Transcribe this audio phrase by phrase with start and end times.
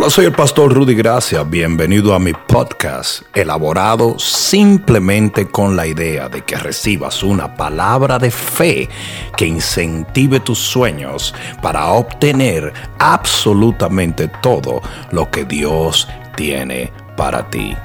[0.00, 1.42] Hola, soy el pastor Rudy Gracia.
[1.42, 8.30] Bienvenido a mi podcast, elaborado simplemente con la idea de que recibas una palabra de
[8.30, 8.88] fe
[9.36, 14.80] que incentive tus sueños para obtener absolutamente todo
[15.12, 17.76] lo que Dios tiene para ti.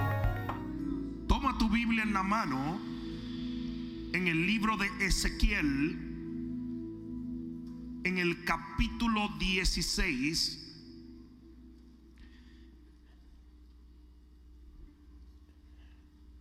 [1.27, 2.79] Toma tu Biblia en la mano
[4.13, 5.99] en el libro de Ezequiel,
[8.05, 10.64] en el capítulo 16.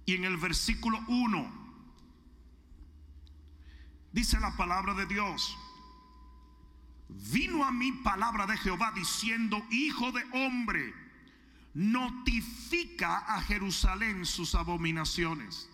[0.07, 1.65] Y en el versículo 1
[4.13, 5.57] dice la palabra de Dios.
[7.09, 10.95] Vino a mí palabra de Jehová diciendo, hijo de hombre,
[11.75, 15.69] notifica a Jerusalén sus abominaciones.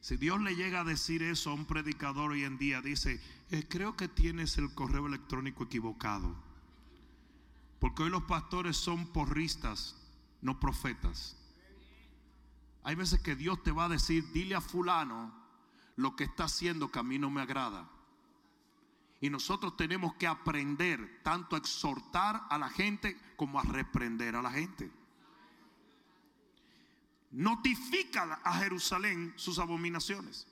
[0.00, 3.66] Si Dios le llega a decir eso a un predicador hoy en día, dice, eh,
[3.68, 6.36] creo que tienes el correo electrónico equivocado.
[7.80, 9.96] Porque hoy los pastores son porristas,
[10.42, 11.36] no profetas.
[12.86, 15.34] Hay veces que Dios te va a decir, dile a fulano
[15.96, 17.90] lo que está haciendo que a mí no me agrada.
[19.20, 24.42] Y nosotros tenemos que aprender tanto a exhortar a la gente como a reprender a
[24.42, 24.88] la gente.
[27.32, 30.46] Notifica a Jerusalén sus abominaciones.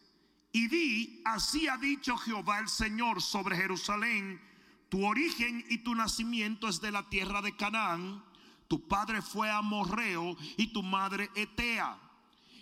[0.51, 4.43] Y di, así ha dicho Jehová el Señor sobre Jerusalén,
[4.89, 8.25] tu origen y tu nacimiento es de la tierra de Canaán,
[8.67, 12.01] tu padre fue amorreo y tu madre etea.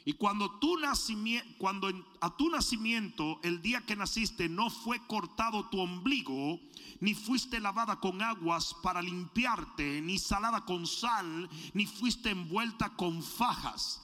[0.04, 1.88] Y cuando, tu nacimiento, cuando
[2.20, 6.58] a tu nacimiento, el día que naciste, no fue cortado tu ombligo,
[7.00, 13.22] ni fuiste lavada con aguas para limpiarte, ni salada con sal, ni fuiste envuelta con
[13.22, 14.00] fajas.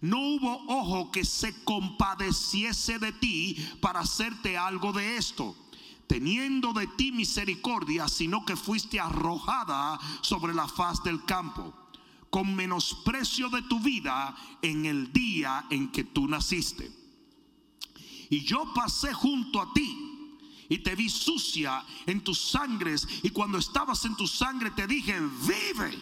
[0.00, 5.56] No hubo ojo que se compadeciese de ti para hacerte algo de esto
[6.08, 11.72] teniendo de ti misericordia, sino que fuiste arrojada sobre la faz del campo
[12.32, 16.90] con menosprecio de tu vida en el día en que tú naciste.
[18.30, 20.38] Y yo pasé junto a ti
[20.70, 25.20] y te vi sucia en tus sangres y cuando estabas en tu sangre te dije,
[25.46, 25.98] vive.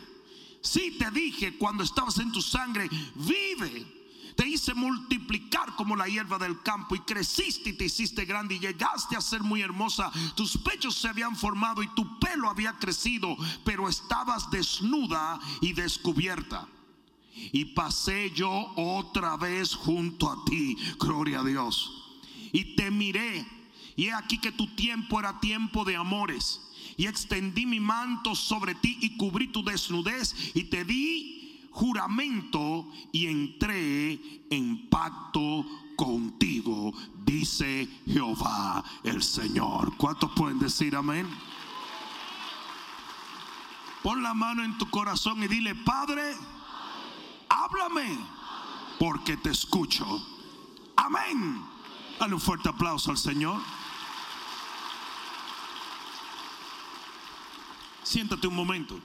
[0.63, 4.00] Sí te dije cuando estabas en tu sangre, vive
[4.41, 8.59] te hice multiplicar como la hierba del campo y creciste y te hiciste grande y
[8.59, 10.11] llegaste a ser muy hermosa.
[10.35, 13.37] Tus pechos se habían formado y tu pelo había crecido,
[13.67, 16.67] pero estabas desnuda y descubierta.
[17.53, 22.19] Y pasé yo otra vez junto a ti, gloria a Dios.
[22.51, 23.47] Y te miré
[23.95, 26.63] y he aquí que tu tiempo era tiempo de amores.
[26.97, 31.40] Y extendí mi manto sobre ti y cubrí tu desnudez y te di
[31.71, 35.65] juramento y entré en pacto
[35.97, 36.93] contigo,
[37.25, 39.97] dice Jehová el Señor.
[39.97, 41.29] ¿Cuántos pueden decir amén?
[44.03, 46.35] Pon la mano en tu corazón y dile, Padre,
[47.49, 48.19] háblame,
[48.99, 50.07] porque te escucho.
[50.97, 51.63] Amén.
[52.19, 53.61] Dale un fuerte aplauso al Señor.
[58.03, 58.99] Siéntate un momento.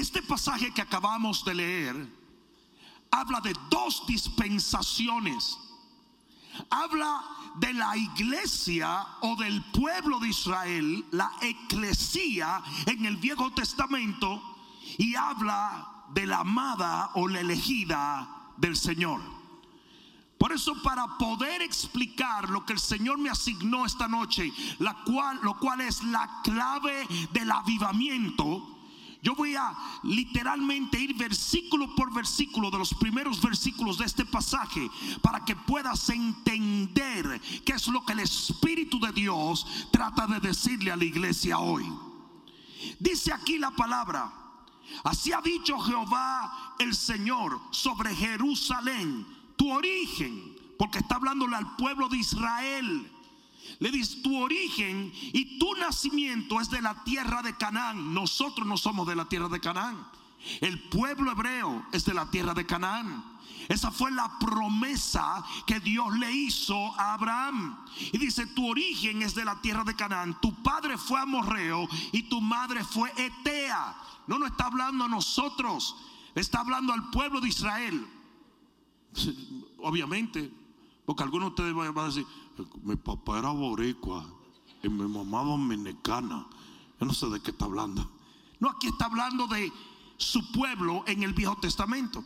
[0.00, 2.08] Este pasaje que acabamos de leer
[3.10, 5.58] habla de dos dispensaciones.
[6.70, 7.22] Habla
[7.56, 14.42] de la iglesia o del pueblo de Israel, la eclesía en el Viejo Testamento,
[14.96, 19.20] y habla de la amada o la elegida del Señor.
[20.38, 25.82] Por eso para poder explicar lo que el Señor me asignó esta noche, lo cual
[25.82, 28.79] es la clave del avivamiento,
[29.22, 34.90] yo voy a literalmente ir versículo por versículo de los primeros versículos de este pasaje
[35.20, 40.90] para que puedas entender qué es lo que el Espíritu de Dios trata de decirle
[40.90, 41.84] a la iglesia hoy.
[42.98, 44.32] Dice aquí la palabra,
[45.04, 49.26] así ha dicho Jehová el Señor sobre Jerusalén,
[49.56, 53.19] tu origen, porque está hablándole al pueblo de Israel
[53.80, 58.12] le dice, tu origen y tu nacimiento es de la tierra de Canaán.
[58.12, 60.06] Nosotros no somos de la tierra de Canaán.
[60.60, 63.24] El pueblo hebreo es de la tierra de Canaán.
[63.68, 67.78] Esa fue la promesa que Dios le hizo a Abraham.
[68.12, 70.38] Y dice, tu origen es de la tierra de Canaán.
[70.42, 73.96] Tu padre fue amorreo y tu madre fue etea.
[74.26, 75.96] No nos está hablando a nosotros,
[76.34, 78.06] está hablando al pueblo de Israel.
[79.78, 80.52] Obviamente,
[81.06, 82.26] porque algunos de ustedes van a decir,
[82.82, 84.24] mi papá era boricua
[84.82, 86.46] y mi mamá dominicana.
[86.98, 88.08] Yo no sé de qué está hablando.
[88.58, 89.72] No, aquí está hablando de
[90.16, 92.22] su pueblo en el Viejo Testamento.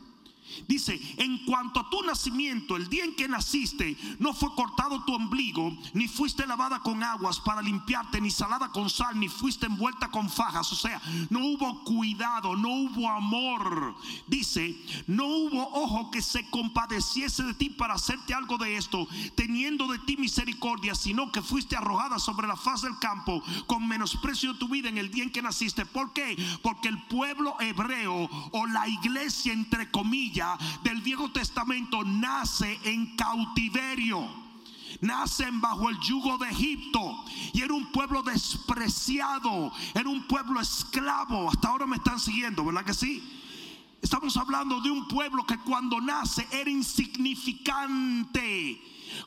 [0.69, 5.15] Dice, en cuanto a tu nacimiento, el día en que naciste, no fue cortado tu
[5.15, 10.11] ombligo, ni fuiste lavada con aguas para limpiarte, ni salada con sal, ni fuiste envuelta
[10.11, 10.71] con fajas.
[10.73, 11.01] O sea,
[11.31, 13.95] no hubo cuidado, no hubo amor.
[14.27, 14.77] Dice,
[15.07, 19.99] no hubo ojo que se compadeciese de ti para hacerte algo de esto, teniendo de
[20.01, 24.69] ti misericordia, sino que fuiste arrojada sobre la faz del campo con menosprecio de tu
[24.69, 25.85] vida en el día en que naciste.
[25.85, 26.37] ¿Por qué?
[26.63, 30.44] Porque el pueblo hebreo o la iglesia, entre comillas,
[30.83, 34.45] del Viejo Testamento nace en cautiverio
[35.01, 41.51] nacen bajo el yugo de Egipto y era un pueblo despreciado, era un pueblo esclavo.
[41.51, 43.23] Hasta ahora me están siguiendo, ¿verdad que sí?
[44.01, 48.81] Estamos hablando de un pueblo que cuando nace era insignificante.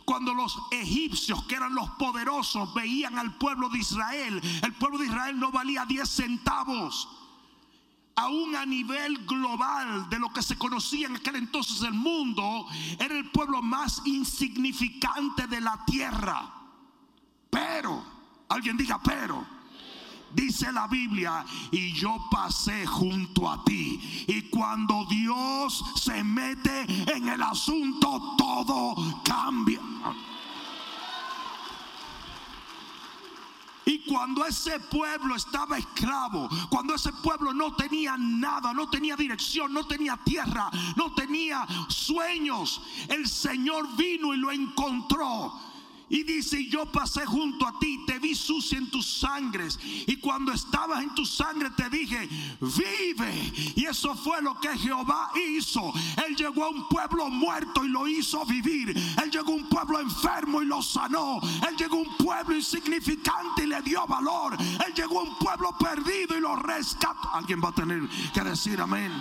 [0.04, 5.06] Cuando los egipcios, que eran los poderosos, veían al pueblo de Israel, el pueblo de
[5.06, 7.08] Israel no valía 10 centavos
[8.18, 12.66] aún a nivel global de lo que se conocía en aquel entonces el mundo,
[13.00, 16.52] era el pueblo más insignificante de la tierra.
[17.50, 18.04] Pero,
[18.50, 19.46] alguien diga pero.
[20.34, 24.26] Dice la Biblia, y yo pasé junto a ti.
[24.28, 29.80] Y cuando Dios se mete en el asunto, todo cambia.
[33.88, 39.72] Y cuando ese pueblo estaba esclavo, cuando ese pueblo no tenía nada, no tenía dirección,
[39.72, 45.54] no tenía tierra, no tenía sueños, el Señor vino y lo encontró
[46.10, 49.78] y dice, yo pasé junto a ti, te vi sucia en tus sangres.
[49.82, 52.30] Y cuando estabas en tu sangre te dije,
[52.62, 53.54] vive.
[53.76, 55.92] Y eso fue lo que Jehová hizo.
[56.26, 58.90] Él llegó a un pueblo muerto y lo hizo vivir.
[59.22, 61.40] Él llegó a un pueblo enfermo y lo sanó.
[61.68, 64.58] Él llegó a un pueblo insignificante y le dio valor.
[64.60, 67.30] Él llegó a un pueblo perdido y lo rescató.
[67.34, 69.12] Alguien va a tener que decir amén.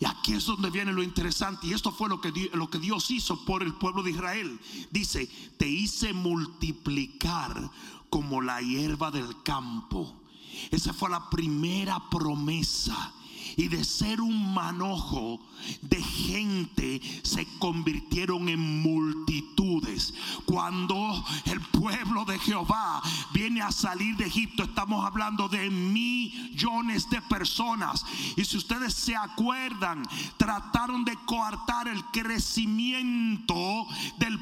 [0.00, 1.66] Y aquí es donde viene lo interesante.
[1.66, 4.58] Y esto fue lo que, lo que Dios hizo por el pueblo de Israel.
[4.90, 7.70] Dice, te hice multiplicar
[8.08, 10.22] como la hierba del campo.
[10.70, 13.14] Esa fue la primera promesa
[13.56, 15.40] y de ser un manojo
[15.82, 20.14] de gente se convirtieron en multitudes.
[20.44, 23.02] Cuando el pueblo de Jehová
[23.32, 28.04] viene a salir de Egipto, estamos hablando de millones de personas.
[28.36, 30.02] Y si ustedes se acuerdan,
[30.36, 33.86] trataron de coartar el crecimiento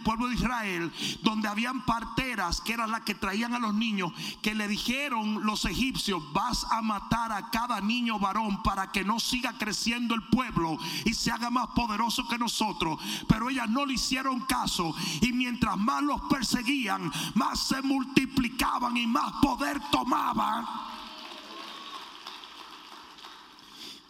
[0.09, 0.91] pueblo de Israel,
[1.23, 4.11] donde habían parteras que eran las que traían a los niños,
[4.41, 9.21] que le dijeron los egipcios, vas a matar a cada niño varón para que no
[9.21, 12.99] siga creciendo el pueblo y se haga más poderoso que nosotros.
[13.29, 19.07] Pero ellas no le hicieron caso y mientras más los perseguían, más se multiplicaban y
[19.07, 20.65] más poder tomaban.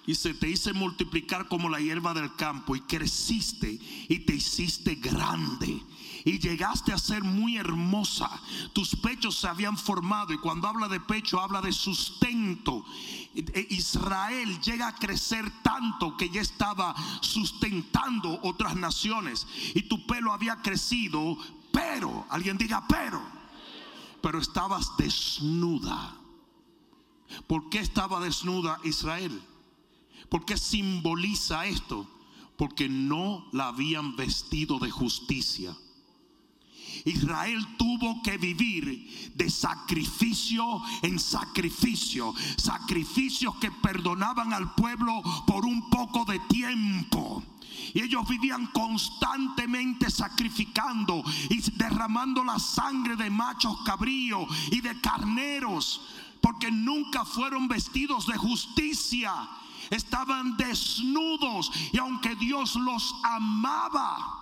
[0.06, 4.94] Y se te hice multiplicar como la hierba del campo y creciste y te hiciste
[4.94, 5.82] grande
[6.28, 8.28] y llegaste a ser muy hermosa.
[8.74, 12.84] Tus pechos se habían formado y cuando habla de pecho habla de sustento.
[13.34, 20.34] E, Israel llega a crecer tanto que ya estaba sustentando otras naciones y tu pelo
[20.34, 21.38] había crecido,
[21.72, 23.22] pero, alguien diga pero,
[24.20, 26.14] pero estabas desnuda.
[27.46, 29.40] ¿Por qué estaba desnuda Israel?
[30.28, 32.06] ¿Por qué simboliza esto?
[32.58, 35.74] Porque no la habían vestido de justicia.
[37.04, 45.88] Israel tuvo que vivir de sacrificio en sacrificio, sacrificios que perdonaban al pueblo por un
[45.90, 47.42] poco de tiempo.
[47.94, 56.02] Y ellos vivían constantemente sacrificando y derramando la sangre de machos cabríos y de carneros,
[56.40, 59.32] porque nunca fueron vestidos de justicia.
[59.90, 64.37] Estaban desnudos y aunque Dios los amaba,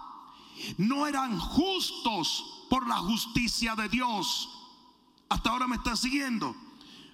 [0.79, 4.49] no eran justos por la justicia de Dios.
[5.29, 6.55] Hasta ahora me está siguiendo.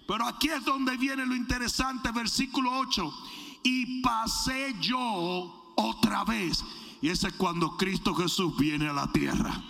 [0.06, 3.14] Pero aquí es donde viene lo interesante, versículo 8.
[3.62, 6.64] Y pasé yo otra vez.
[7.00, 9.62] Y ese es cuando Cristo Jesús viene a la tierra.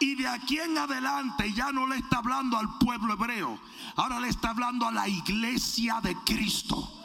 [0.00, 3.58] Y de aquí en adelante ya no le está hablando al pueblo hebreo,
[3.96, 6.97] ahora le está hablando a la iglesia de Cristo.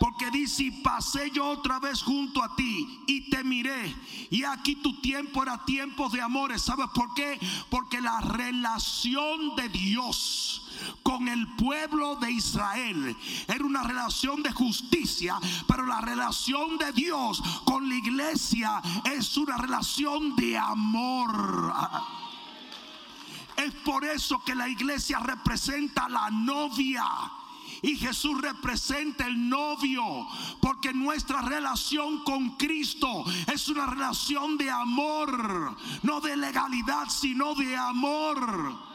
[0.00, 3.94] Porque dice, y pasé yo otra vez junto a ti y te miré.
[4.30, 6.62] Y aquí tu tiempo era tiempo de amores.
[6.62, 7.38] ¿Sabes por qué?
[7.70, 10.68] Porque la relación de Dios
[11.02, 13.16] con el pueblo de Israel
[13.48, 19.56] era una relación de justicia, pero la relación de Dios con la iglesia es una
[19.56, 21.72] relación de amor.
[23.56, 27.04] Es por eso que la iglesia representa a la novia
[27.82, 30.26] Y Jesús representa el novio,
[30.60, 37.76] porque nuestra relación con Cristo es una relación de amor, no de legalidad, sino de
[37.76, 38.88] amor.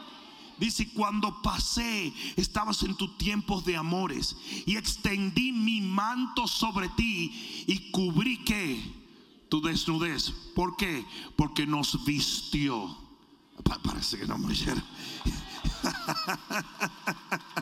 [0.58, 4.36] Dice, cuando pasé, estabas en tus tiempos de amores
[4.66, 8.80] y extendí mi manto sobre ti y cubrí que
[9.48, 10.30] tu desnudez.
[10.54, 11.04] ¿Por qué?
[11.36, 12.96] Porque nos vistió.
[13.82, 14.54] Parece que no me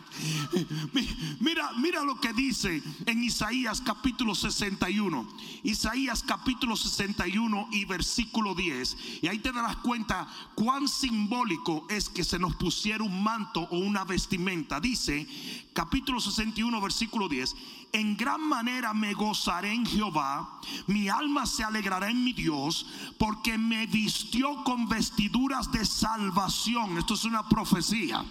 [1.40, 5.28] Mira, mira lo que dice en Isaías capítulo 61.
[5.62, 8.96] Isaías capítulo 61 y versículo 10.
[9.22, 13.78] Y ahí te darás cuenta cuán simbólico es que se nos pusiera un manto o
[13.78, 14.80] una vestimenta.
[14.80, 15.26] Dice
[15.72, 17.54] capítulo 61 versículo 10.
[17.92, 22.86] En gran manera me gozaré en Jehová, mi alma se alegrará en mi Dios,
[23.18, 26.96] porque me vistió con vestiduras de salvación.
[26.96, 28.24] Esto es una profecía.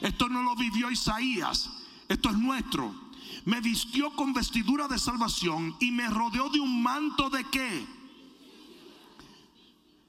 [0.00, 1.70] Esto no lo vivió Isaías,
[2.08, 2.94] esto es nuestro.
[3.44, 7.86] Me vistió con vestidura de salvación y me rodeó de un manto de qué?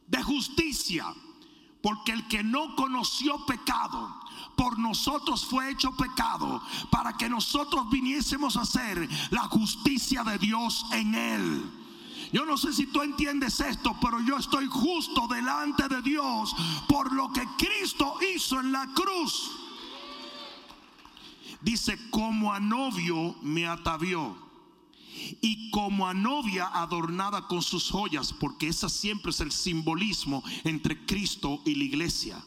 [0.07, 1.05] De justicia.
[1.81, 4.19] Porque el que no conoció pecado,
[4.57, 10.85] por nosotros fue hecho pecado, para que nosotros viniésemos a hacer la justicia de Dios
[10.91, 11.71] en él.
[12.33, 16.55] Yo no sé si tú entiendes esto, pero yo estoy justo delante de Dios
[16.87, 19.58] por lo que Cristo hizo en la cruz.
[21.61, 24.35] Dice, como a novio me atavió.
[25.41, 31.05] Y como a novia adornada con sus joyas, porque esa siempre es el simbolismo entre
[31.05, 32.45] Cristo y la iglesia.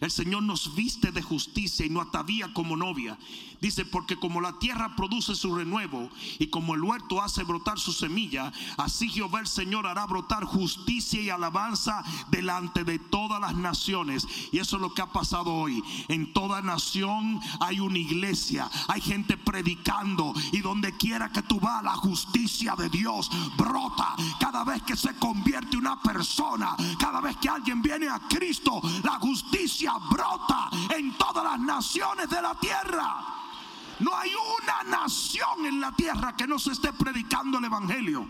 [0.00, 3.18] El Señor nos viste de justicia y nos atavía como novia.
[3.60, 7.92] Dice, porque como la tierra produce su renuevo y como el huerto hace brotar su
[7.92, 14.26] semilla, así Jehová el Señor hará brotar justicia y alabanza delante de todas las naciones.
[14.52, 15.82] Y eso es lo que ha pasado hoy.
[16.06, 21.82] En toda nación hay una iglesia, hay gente predicando y donde quiera que tú vas,
[21.82, 24.14] la justicia de Dios brota.
[24.38, 29.18] Cada vez que se convierte una persona, cada vez que alguien viene a Cristo, la
[29.18, 33.24] justicia brota en todas las naciones de la tierra.
[34.00, 38.28] No hay una nación en la tierra que no se esté predicando el Evangelio.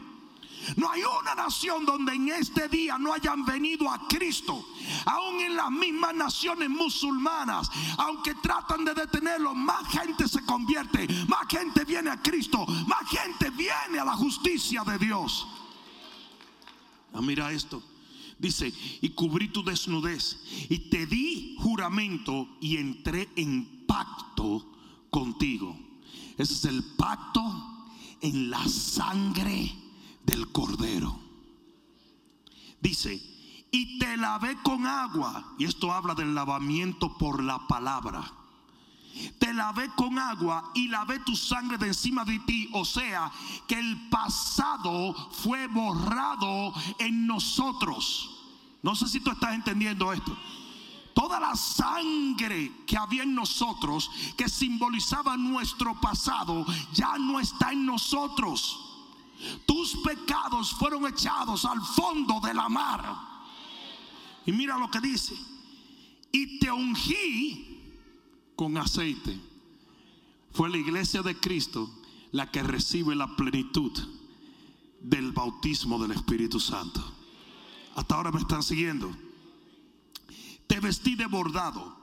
[0.77, 4.67] No hay una nación donde en este día no hayan venido a Cristo.
[5.07, 11.47] Aún en las mismas naciones musulmanas, aunque tratan de detenerlo, más gente se convierte, más
[11.49, 15.47] gente viene a Cristo, más gente viene a la justicia de Dios.
[17.15, 17.83] Ah, mira esto.
[18.39, 24.65] Dice, y cubrí tu desnudez y te di juramento y entré en pacto
[25.11, 25.77] contigo.
[26.37, 27.43] Ese es el pacto
[28.21, 29.75] en la sangre
[30.25, 31.19] del cordero.
[32.81, 33.21] Dice,
[33.71, 35.55] y te lavé con agua.
[35.59, 38.33] Y esto habla del lavamiento por la palabra.
[39.39, 42.69] Te lavé con agua y lavé tu sangre de encima de ti.
[42.73, 43.31] O sea,
[43.67, 48.31] que el pasado fue borrado en nosotros.
[48.83, 50.37] No sé si tú estás entendiendo esto
[51.19, 57.85] toda la sangre que había en nosotros, que simbolizaba nuestro pasado, ya no está en
[57.85, 58.79] nosotros.
[59.67, 63.17] Tus pecados fueron echados al fondo de la mar.
[64.47, 65.35] Y mira lo que dice.
[66.31, 67.68] Y te ungí
[68.59, 69.39] con aceite.
[70.51, 71.89] Fue la iglesia de Cristo
[72.33, 73.93] la que recibe la plenitud
[75.01, 77.01] del bautismo del Espíritu Santo.
[77.95, 79.17] Hasta ahora me están siguiendo.
[80.67, 81.97] Te vestí de bordado,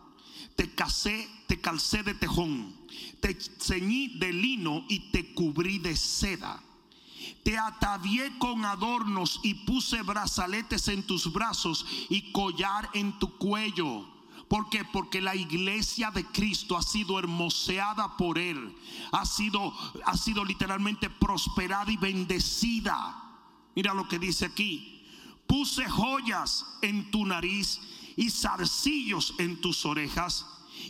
[0.55, 2.74] te casé, te calcé de tejón,
[3.19, 6.63] te ceñí de lino y te cubrí de seda.
[7.43, 14.14] Te atavié con adornos y puse brazaletes en tus brazos y collar en tu cuello.
[14.47, 14.85] ¿Por qué?
[14.85, 18.75] Porque la iglesia de Cristo ha sido hermoseada por Él.
[19.11, 19.73] Ha sido,
[20.05, 23.23] ha sido literalmente prosperada y bendecida.
[23.75, 25.03] Mira lo que dice aquí.
[25.47, 27.79] Puse joyas en tu nariz
[28.15, 30.45] y zarcillos en tus orejas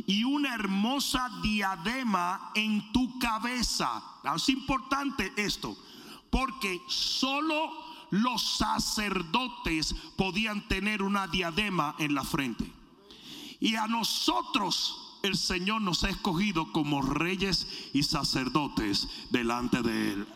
[0.05, 4.03] y una hermosa diadema en tu cabeza.
[4.35, 5.77] Es importante esto,
[6.29, 7.71] porque solo
[8.11, 12.74] los sacerdotes podían tener una diadema en la frente.
[13.65, 20.27] Y a nosotros el Señor nos ha escogido como reyes y sacerdotes delante de Él.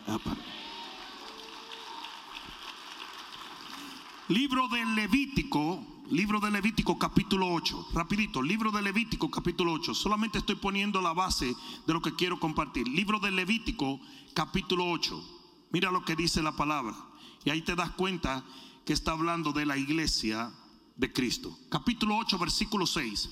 [4.30, 7.90] Libro del Levítico, Libro de Levítico capítulo 8.
[7.94, 9.94] Rapidito, libro de Levítico capítulo 8.
[9.94, 11.56] Solamente estoy poniendo la base
[11.86, 12.88] de lo que quiero compartir.
[12.88, 14.00] Libro de Levítico
[14.34, 15.24] capítulo 8.
[15.70, 16.96] Mira lo que dice la palabra.
[17.46, 18.44] Y ahí te das cuenta
[18.88, 20.52] que está hablando de la iglesia
[21.00, 21.58] de Cristo.
[21.70, 23.30] Capítulo 8, versículo 6.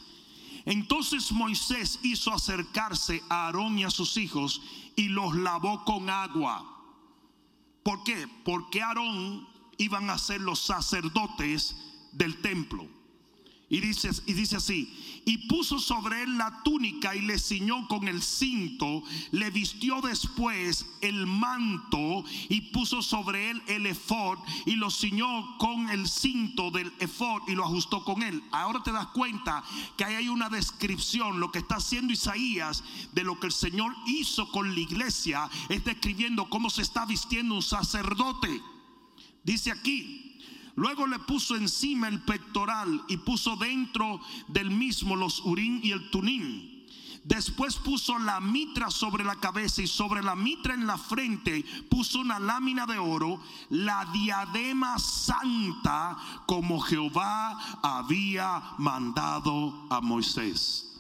[0.66, 4.62] Entonces Moisés hizo acercarse a Aarón y a sus hijos
[4.96, 6.66] y los lavó con agua.
[7.84, 8.28] ¿Por qué?
[8.46, 9.48] Porque Aarón
[9.78, 11.76] iban a ser los sacerdotes
[12.14, 12.88] del templo.
[13.70, 18.08] Y dice, y dice así, y puso sobre él la túnica y le ciñó con
[18.08, 24.90] el cinto, le vistió después el manto y puso sobre él el efod y lo
[24.90, 28.42] ciñó con el cinto del efod y lo ajustó con él.
[28.54, 29.66] Ahora te das cuenta
[29.98, 33.94] que ahí hay una descripción, lo que está haciendo Isaías de lo que el Señor
[34.06, 38.62] hizo con la iglesia, es describiendo cómo se está vistiendo un sacerdote.
[39.44, 40.27] Dice aquí,
[40.78, 46.12] Luego le puso encima el pectoral y puso dentro del mismo los urín y el
[46.12, 46.86] tunín.
[47.24, 52.20] Después puso la mitra sobre la cabeza y sobre la mitra en la frente puso
[52.20, 53.42] una lámina de oro,
[53.72, 56.16] la diadema santa
[56.46, 60.94] como Jehová había mandado a Moisés.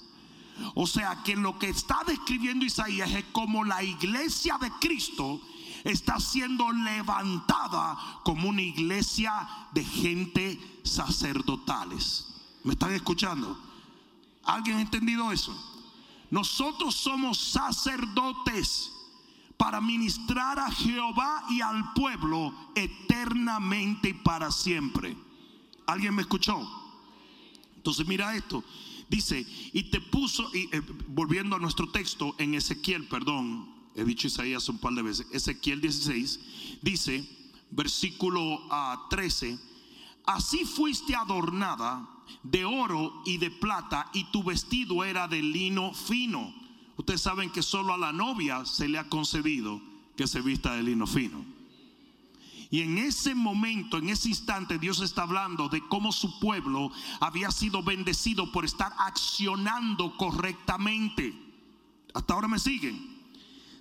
[0.73, 5.39] O sea que lo que está describiendo Isaías es como la iglesia de Cristo
[5.87, 12.27] está siendo levantada como una iglesia de gente sacerdotales.
[12.63, 13.57] ¿Me están escuchando?
[14.43, 15.55] ¿Alguien ha entendido eso?
[16.29, 18.91] Nosotros somos sacerdotes
[19.55, 25.15] para ministrar a Jehová y al pueblo eternamente y para siempre.
[25.85, 26.69] ¿Alguien me escuchó?
[27.77, 28.61] Entonces mira esto.
[29.09, 34.27] Dice, y te puso, y, eh, volviendo a nuestro texto en Ezequiel, perdón, he dicho
[34.27, 36.39] Isaías un par de veces, Ezequiel 16,
[36.83, 37.27] dice,
[37.71, 38.61] versículo
[39.09, 39.57] 13,
[40.25, 42.07] ah, así fuiste adornada
[42.43, 46.53] de oro y de plata y tu vestido era de lino fino.
[46.95, 49.81] Ustedes saben que solo a la novia se le ha concedido
[50.15, 51.43] que se vista de lino fino.
[52.69, 57.49] Y en ese momento, en ese instante, Dios está hablando de cómo su pueblo había
[57.49, 61.33] sido bendecido por estar accionando correctamente.
[62.13, 63.16] Hasta ahora me siguen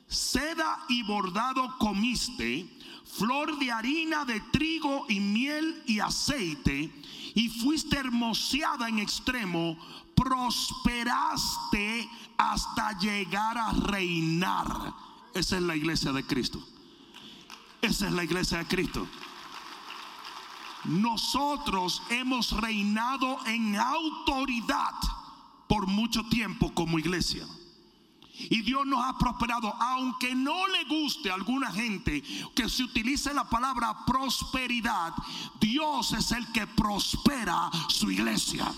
[0.09, 2.69] seda y bordado comiste,
[3.05, 6.93] flor de harina de trigo y miel y aceite,
[7.35, 9.77] y fuiste hermoseada en extremo,
[10.15, 14.95] prosperaste hasta llegar a reinar.
[15.35, 16.67] Esa es la iglesia de Cristo.
[17.83, 19.07] Esa es la iglesia de Cristo.
[20.85, 24.95] Nosotros hemos reinado en autoridad
[25.69, 27.47] por mucho tiempo como iglesia.
[28.51, 32.23] Y Dios nos ha prosperado, aunque no le guste a alguna gente
[32.55, 35.15] que se utilice la palabra prosperidad,
[35.61, 38.73] Dios es el que prospera su iglesia.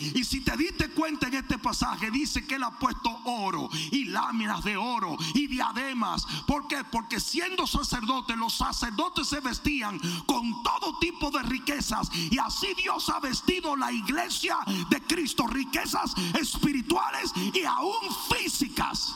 [0.00, 4.04] Y si te diste cuenta en este pasaje, dice que él ha puesto oro y
[4.06, 6.26] láminas de oro y diademas.
[6.46, 6.84] ¿Por qué?
[6.90, 12.10] Porque siendo sacerdotes, los sacerdotes se vestían con todo tipo de riquezas.
[12.30, 14.58] Y así Dios ha vestido la iglesia
[14.90, 17.94] de Cristo, riquezas espirituales y aún
[18.30, 19.14] físicas.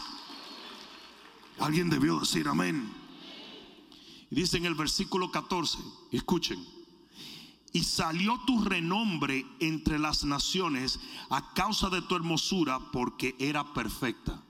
[1.58, 2.90] Alguien debió decir amén.
[4.30, 5.78] Y dice en el versículo 14,
[6.12, 6.79] escuchen
[7.72, 10.98] y salió tu renombre entre las naciones
[11.30, 14.42] a causa de tu hermosura porque era perfecta.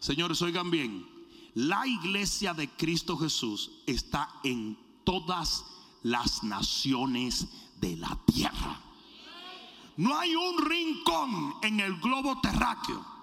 [0.00, 1.06] Señores, oigan bien,
[1.54, 5.64] la iglesia de Cristo Jesús está en todas
[6.02, 7.48] las naciones
[7.80, 8.80] de la tierra.
[9.96, 13.14] No hay un rincón en el globo terráqueo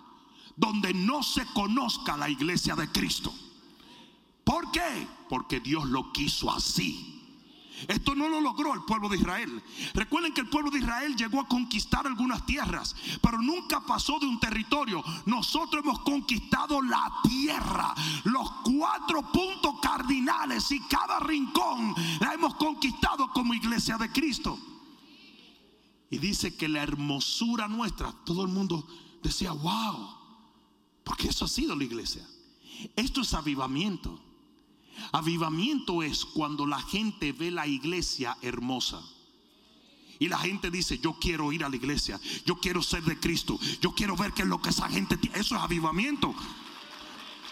[0.55, 3.33] donde no se conozca la iglesia de Cristo.
[4.43, 5.07] ¿Por qué?
[5.29, 7.20] Porque Dios lo quiso así.
[7.87, 9.61] Esto no lo logró el pueblo de Israel.
[9.93, 14.25] Recuerden que el pueblo de Israel llegó a conquistar algunas tierras, pero nunca pasó de
[14.25, 15.03] un territorio.
[15.25, 17.93] Nosotros hemos conquistado la tierra,
[18.25, 24.59] los cuatro puntos cardinales y cada rincón la hemos conquistado como iglesia de Cristo.
[26.09, 28.85] Y dice que la hermosura nuestra, todo el mundo
[29.23, 30.09] decía, wow,
[31.03, 32.27] porque eso ha sido la iglesia.
[32.95, 34.19] Esto es avivamiento.
[35.11, 39.01] Avivamiento es cuando la gente ve la iglesia hermosa.
[40.19, 43.59] Y la gente dice, yo quiero ir a la iglesia, yo quiero ser de Cristo,
[43.81, 45.39] yo quiero ver qué es lo que esa gente tiene.
[45.39, 46.35] Eso es avivamiento.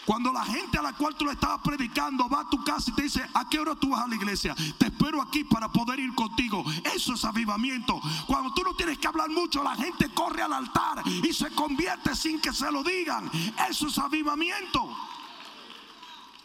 [0.10, 2.94] Cuando la gente a la cual tú le estabas predicando va a tu casa y
[2.96, 4.56] te dice, ¿a qué hora tú vas a la iglesia?
[4.78, 6.66] Te espero aquí para poder ir contigo.
[6.96, 8.02] Eso es avivamiento.
[8.26, 12.16] Cuando tú no tienes que hablar mucho, la gente corre al altar y se convierte
[12.16, 13.30] sin que se lo digan.
[13.70, 14.90] Eso es avivamiento.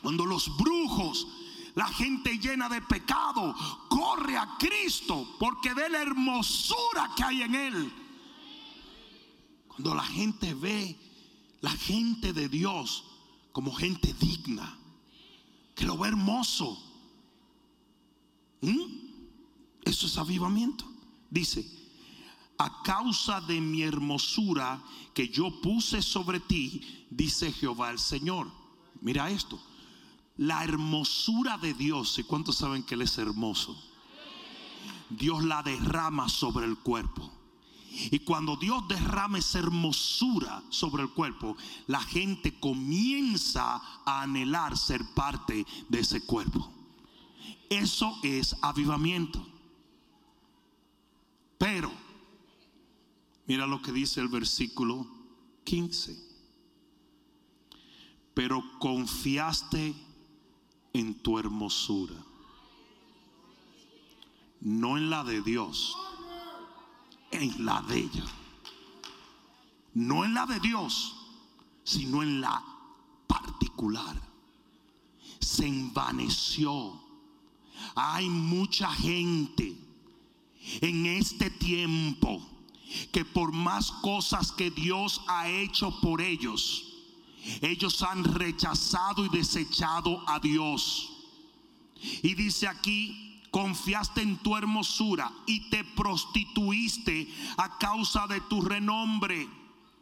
[0.05, 1.27] Cuando los brujos,
[1.75, 3.57] la gente llena de pecado,
[3.89, 7.93] corre a Cristo porque ve la hermosura que hay en Él.
[9.67, 10.95] Cuando la gente ve
[11.63, 13.05] la gente de Dios
[13.51, 14.79] como gente digna,
[15.75, 16.79] que lo ve hermoso.
[18.61, 18.83] ¿Mm?
[19.85, 20.85] Eso es avivamiento.
[21.31, 21.67] Dice,
[22.59, 28.53] a causa de mi hermosura que yo puse sobre ti, dice Jehová el Señor.
[29.01, 29.59] Mira esto,
[30.37, 33.81] la hermosura de Dios, ¿y cuántos saben que Él es hermoso?
[35.11, 37.31] Dios la derrama sobre el cuerpo.
[38.11, 45.05] Y cuando Dios derrama esa hermosura sobre el cuerpo, la gente comienza a anhelar ser
[45.15, 46.73] parte de ese cuerpo.
[47.71, 49.47] Eso es avivamiento.
[51.57, 51.93] Pero,
[53.47, 55.07] mira lo que dice el versículo
[55.63, 56.19] 15.
[58.35, 59.95] Pero confiaste
[60.95, 62.15] en tu hermosura,
[64.61, 65.97] no en la de Dios,
[67.31, 68.25] en la de ella.
[69.93, 71.15] No en la de Dios,
[71.85, 72.63] sino en la
[73.27, 74.21] particular.
[75.41, 77.01] Se envaneció.
[77.95, 79.77] Hay mucha gente
[80.81, 82.41] en este tiempo
[83.13, 86.94] que por más cosas que Dios ha hecho por ellos,
[87.61, 91.11] ellos han rechazado y desechado a Dios.
[92.23, 99.49] Y dice aquí, confiaste en tu hermosura y te prostituiste a causa de tu renombre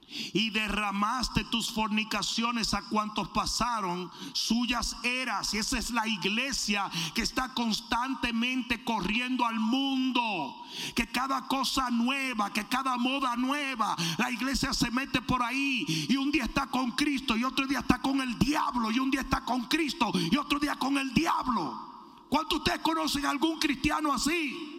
[0.09, 5.55] y derramaste tus fornicaciones a cuantos pasaron, suyas eras.
[5.55, 10.57] Y esa es la iglesia que está constantemente corriendo al mundo.
[10.95, 16.17] Que cada cosa nueva, que cada moda nueva, la iglesia se mete por ahí y
[16.17, 19.21] un día está con Cristo y otro día está con el diablo y un día
[19.21, 21.93] está con Cristo y otro día con el diablo.
[22.29, 24.72] ¿Cuántos ustedes conocen algún cristiano así?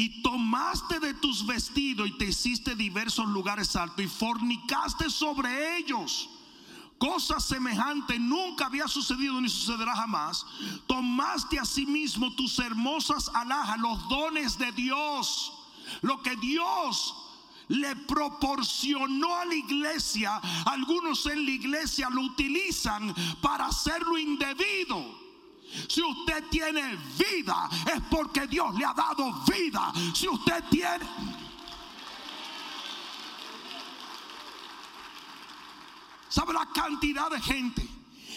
[0.00, 6.30] Y tomaste de tus vestidos y te hiciste diversos lugares altos y fornicaste sobre ellos.
[6.96, 10.46] Cosa semejante nunca había sucedido ni sucederá jamás.
[10.86, 11.86] Tomaste a sí
[12.34, 15.52] tus hermosas alhajas, los dones de Dios,
[16.00, 17.14] lo que Dios
[17.68, 20.40] le proporcionó a la iglesia.
[20.64, 25.19] Algunos en la iglesia lo utilizan para hacerlo indebido.
[25.88, 29.92] Si usted tiene vida, es porque Dios le ha dado vida.
[30.14, 31.06] Si usted tiene...
[36.28, 37.88] ¿Sabe la cantidad de gente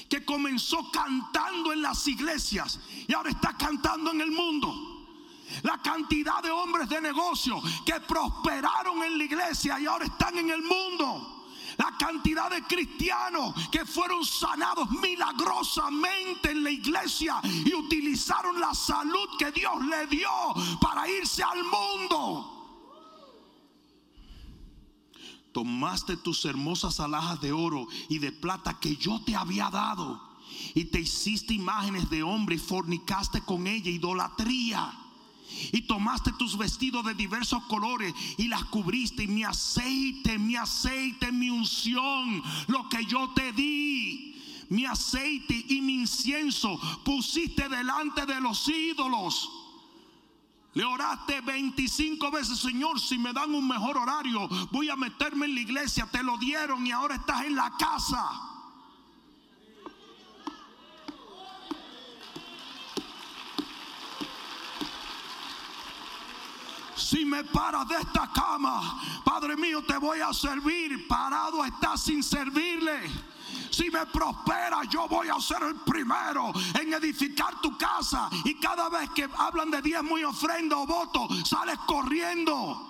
[0.09, 4.73] que comenzó cantando en las iglesias y ahora está cantando en el mundo?
[5.61, 10.49] La cantidad de hombres de negocio que prosperaron en la iglesia y ahora están en
[10.49, 11.42] el mundo
[11.77, 19.27] la cantidad de cristianos que fueron sanados milagrosamente en la iglesia y utilizaron la salud
[19.37, 20.29] que Dios le dio
[20.81, 22.49] para irse al mundo.
[25.53, 30.33] Tomaste tus hermosas alhajas de oro y de plata que yo te había dado
[30.73, 35.02] y te hiciste imágenes de hombre y fornicaste con ella idolatría
[35.71, 39.23] y tomaste tus vestidos de diversos colores y las cubriste.
[39.23, 44.35] Y mi aceite, mi aceite, mi unción, lo que yo te di,
[44.69, 49.49] mi aceite y mi incienso pusiste delante de los ídolos.
[50.73, 55.53] Le oraste 25 veces, Señor, si me dan un mejor horario, voy a meterme en
[55.53, 56.07] la iglesia.
[56.11, 58.52] Te lo dieron y ahora estás en la casa.
[67.03, 71.05] Si me paras de esta cama, Padre mío, te voy a servir.
[71.05, 73.11] Parado estás sin servirle.
[73.69, 78.29] Si me prospera, yo voy a ser el primero en edificar tu casa.
[78.45, 82.89] Y cada vez que hablan de diezmo y ofrenda o voto, sales corriendo.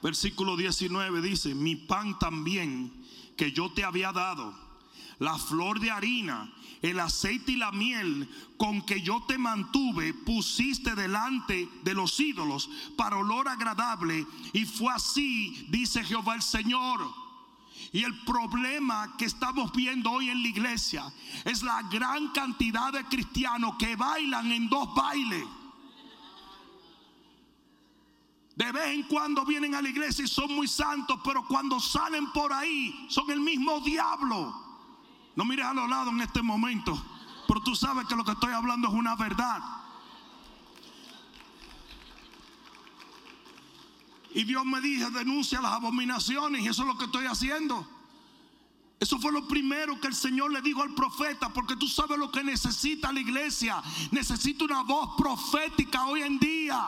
[0.00, 2.99] Versículo 19 dice, mi pan también
[3.36, 4.70] que yo te había dado
[5.20, 6.50] la flor de harina,
[6.82, 12.68] el aceite y la miel con que yo te mantuve, pusiste delante de los ídolos
[12.96, 14.26] para olor agradable.
[14.54, 17.00] Y fue así, dice Jehová el Señor.
[17.92, 21.12] Y el problema que estamos viendo hoy en la iglesia
[21.44, 25.44] es la gran cantidad de cristianos que bailan en dos bailes.
[28.60, 32.30] De vez en cuando vienen a la iglesia y son muy santos, pero cuando salen
[32.30, 34.54] por ahí son el mismo diablo.
[35.34, 37.02] No mires a los lados en este momento,
[37.48, 39.62] pero tú sabes que lo que estoy hablando es una verdad.
[44.34, 47.88] Y Dios me dijo, denuncia las abominaciones y eso es lo que estoy haciendo.
[49.00, 52.30] Eso fue lo primero que el Señor le dijo al profeta, porque tú sabes lo
[52.30, 53.82] que necesita la iglesia.
[54.10, 56.86] Necesita una voz profética hoy en día.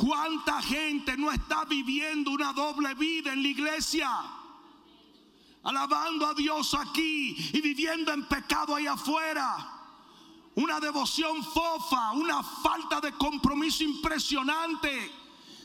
[0.00, 4.08] ¿Cuánta gente no está viviendo una doble vida en la iglesia?
[5.62, 9.78] Alabando a Dios aquí y viviendo en pecado ahí afuera.
[10.54, 15.12] Una devoción fofa, una falta de compromiso impresionante.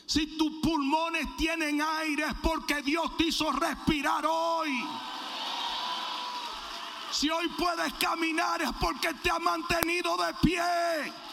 [0.05, 4.85] Si tus pulmones tienen aire es porque Dios te hizo respirar hoy.
[7.09, 11.23] Si hoy puedes caminar es porque te ha mantenido de pie.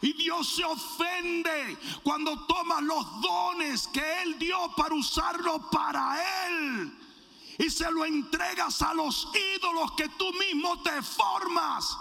[0.00, 6.92] Y Dios se ofende cuando tomas los dones que Él dio para usarlo para Él.
[7.58, 11.98] Y se lo entregas a los ídolos que tú mismo te formas.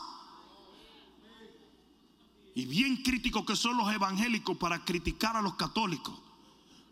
[2.53, 6.13] Y bien críticos que son los evangélicos para criticar a los católicos.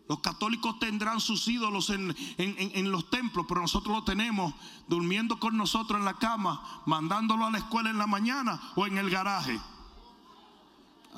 [0.08, 4.54] Los católicos tendrán sus ídolos en, en, los templos, pero nosotros lo tenemos
[4.86, 8.98] durmiendo con nosotros en la cama, mandándolo a la escuela en la mañana o en
[8.98, 9.60] el garaje.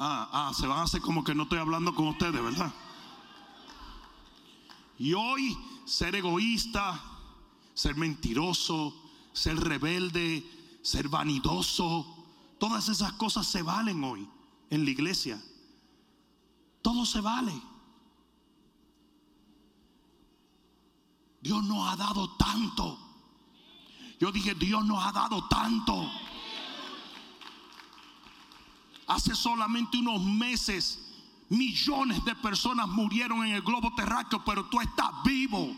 [0.01, 2.73] Ah, ah, se van a hacer como que no estoy hablando con ustedes, ¿verdad?
[4.97, 7.01] Y hoy ser egoísta,
[7.75, 8.95] ser mentiroso,
[9.33, 10.49] ser rebelde,
[10.83, 12.07] ser vanidoso,
[12.61, 14.29] todas esas cosas se valen hoy
[14.71, 15.43] en la iglesia.
[16.81, 17.61] Todo se vale.
[21.41, 22.99] Dios nos ha dado tanto.
[24.21, 26.09] Yo dije, Dios nos ha dado tanto.
[29.09, 30.99] Hace solamente unos meses
[31.49, 35.75] millones de personas murieron en el globo terráqueo, pero tú estás vivo.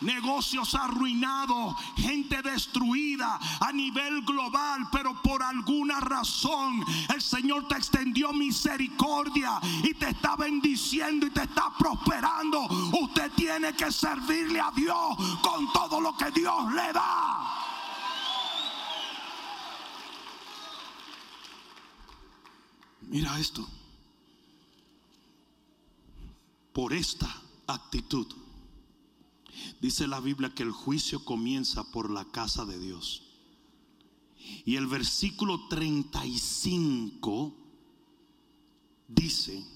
[0.00, 6.84] negocios arruinados, gente destruida a nivel global, pero por alguna razón
[7.14, 12.66] el Señor te extendió misericordia y te está bendiciendo y te está prosperando.
[13.00, 17.69] Usted tiene que servirle a Dios con todo lo que Dios le da.
[23.10, 23.68] Mira esto.
[26.72, 28.28] Por esta actitud,
[29.80, 33.24] dice la Biblia que el juicio comienza por la casa de Dios.
[34.64, 37.52] Y el versículo 35
[39.08, 39.66] dice,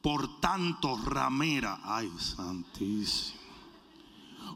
[0.00, 3.38] por tanto, ramera, ay santísimo,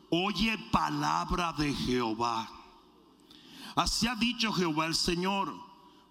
[0.08, 2.50] oye palabra de Jehová.
[3.76, 5.63] Así ha dicho Jehová el Señor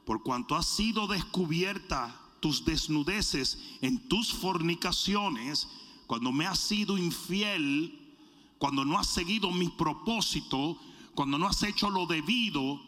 [0.06, 5.68] por cuanto has sido descubierta tus desnudeces en tus fornicaciones,
[6.08, 8.00] cuando me has sido infiel,
[8.58, 10.78] cuando no has seguido mi propósito,
[11.16, 12.82] cuando no has hecho lo debido,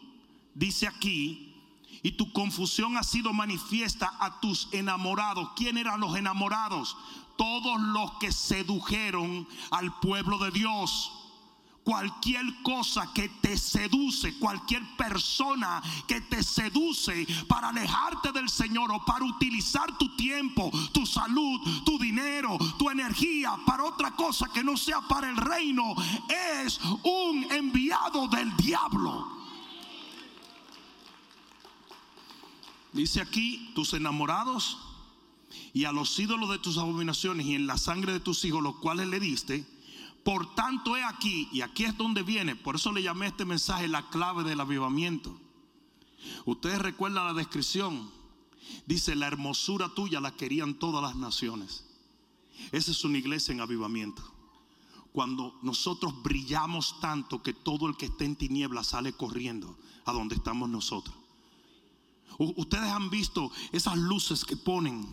[0.54, 1.54] dice aquí,
[2.02, 5.50] y tu confusión ha sido manifiesta a tus enamorados.
[5.56, 6.96] ¿Quién eran los enamorados?
[7.38, 11.15] Todos los que sedujeron al pueblo de Dios
[11.86, 19.04] cualquier cosa que te seduce, cualquier persona que te seduce para alejarte del Señor o
[19.04, 24.76] para utilizar tu tiempo, tu salud, tu dinero, tu energía para otra cosa que no
[24.76, 25.94] sea para el reino,
[26.64, 29.28] es un enviado del diablo.
[32.92, 34.76] Dice aquí, tus enamorados
[35.72, 38.74] y a los ídolos de tus abominaciones y en la sangre de tus hijos, los
[38.78, 39.75] cuales le diste,
[40.26, 43.86] por tanto, he aquí, y aquí es donde viene, por eso le llamé este mensaje
[43.86, 45.40] la clave del avivamiento.
[46.44, 48.10] Ustedes recuerdan la descripción.
[48.86, 51.84] Dice, la hermosura tuya la querían todas las naciones.
[52.72, 54.20] Esa es una iglesia en avivamiento.
[55.12, 60.34] Cuando nosotros brillamos tanto que todo el que esté en tinieblas sale corriendo a donde
[60.34, 61.14] estamos nosotros.
[62.36, 65.06] Ustedes han visto esas luces que ponen,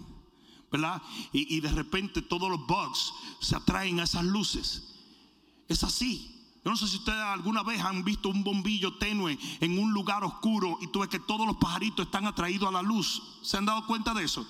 [0.72, 1.04] ¿verdad?
[1.32, 4.90] Y de repente todos los bugs se atraen a esas luces.
[5.68, 6.30] Es así.
[6.64, 10.24] Yo no sé si ustedes alguna vez han visto un bombillo tenue en un lugar
[10.24, 13.22] oscuro y tú ves que todos los pajaritos están atraídos a la luz.
[13.42, 14.48] ¿Se han dado cuenta de eso?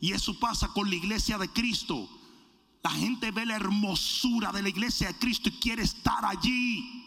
[0.00, 2.08] Y eso pasa con la iglesia de Cristo.
[2.82, 7.04] La gente ve la hermosura de la iglesia de Cristo y quiere estar allí.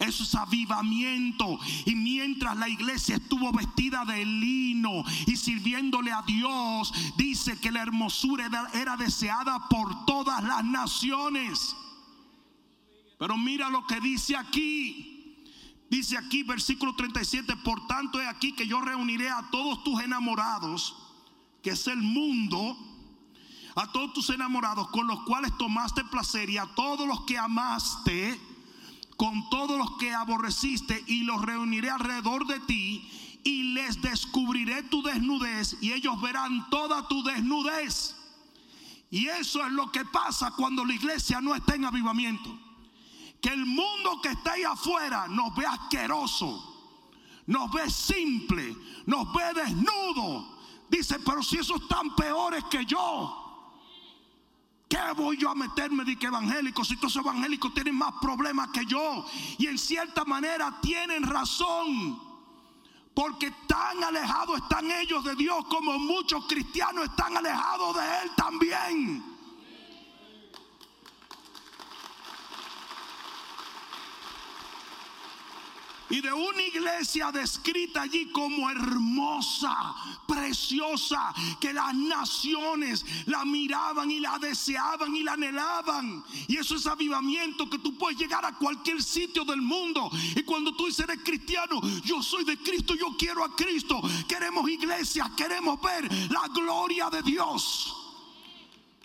[0.00, 1.58] Eso es avivamiento.
[1.84, 7.82] Y mientras la iglesia estuvo vestida de lino y sirviéndole a Dios, dice que la
[7.82, 11.76] hermosura era deseada por todas las naciones.
[13.18, 15.14] Pero mira lo que dice aquí.
[15.90, 20.94] Dice aquí versículo 37, por tanto es aquí que yo reuniré a todos tus enamorados,
[21.62, 22.76] que es el mundo,
[23.74, 28.38] a todos tus enamorados con los cuales tomaste placer y a todos los que amaste,
[29.16, 33.08] con todos los que aborreciste y los reuniré alrededor de ti
[33.42, 38.14] y les descubriré tu desnudez y ellos verán toda tu desnudez.
[39.10, 42.67] Y eso es lo que pasa cuando la iglesia no está en avivamiento
[43.40, 46.78] que el mundo que está ahí afuera nos ve asqueroso,
[47.46, 50.58] nos ve simple, nos ve desnudo.
[50.88, 53.44] Dice, pero si esos están peores que yo.
[54.88, 58.86] ¿Qué voy yo a meterme de que evangélicos si todos evangélicos tienen más problemas que
[58.86, 59.24] yo?
[59.58, 62.18] Y en cierta manera tienen razón.
[63.14, 69.37] Porque tan alejados están ellos de Dios como muchos cristianos están alejados de Él también.
[76.10, 79.94] Y de una iglesia descrita allí como hermosa,
[80.26, 86.24] preciosa, que las naciones la miraban y la deseaban y la anhelaban.
[86.46, 90.10] Y eso es avivamiento que tú puedes llegar a cualquier sitio del mundo.
[90.34, 94.00] Y cuando tú dices eres cristiano, yo soy de Cristo, yo quiero a Cristo.
[94.26, 97.94] Queremos iglesia, queremos ver la gloria de Dios.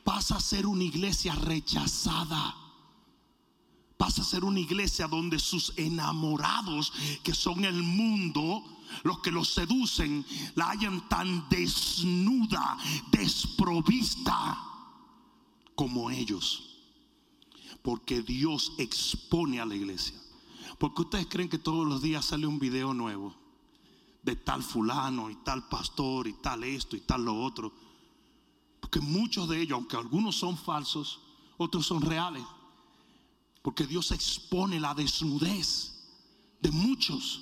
[0.04, 2.63] Pasa a ser una iglesia rechazada
[4.04, 6.92] Vas a ser una iglesia donde sus enamorados,
[7.24, 8.62] que son el mundo,
[9.04, 12.78] los que los seducen, la hayan tan desnuda,
[13.10, 14.62] desprovista
[15.74, 16.82] como ellos.
[17.82, 20.22] Porque Dios expone a la iglesia.
[20.78, 23.34] Porque ustedes creen que todos los días sale un video nuevo
[24.22, 27.74] de tal fulano y tal pastor y tal esto y tal lo otro.
[28.82, 31.22] Porque muchos de ellos, aunque algunos son falsos,
[31.56, 32.44] otros son reales.
[33.64, 35.94] Porque Dios expone la desnudez
[36.62, 37.42] de muchos.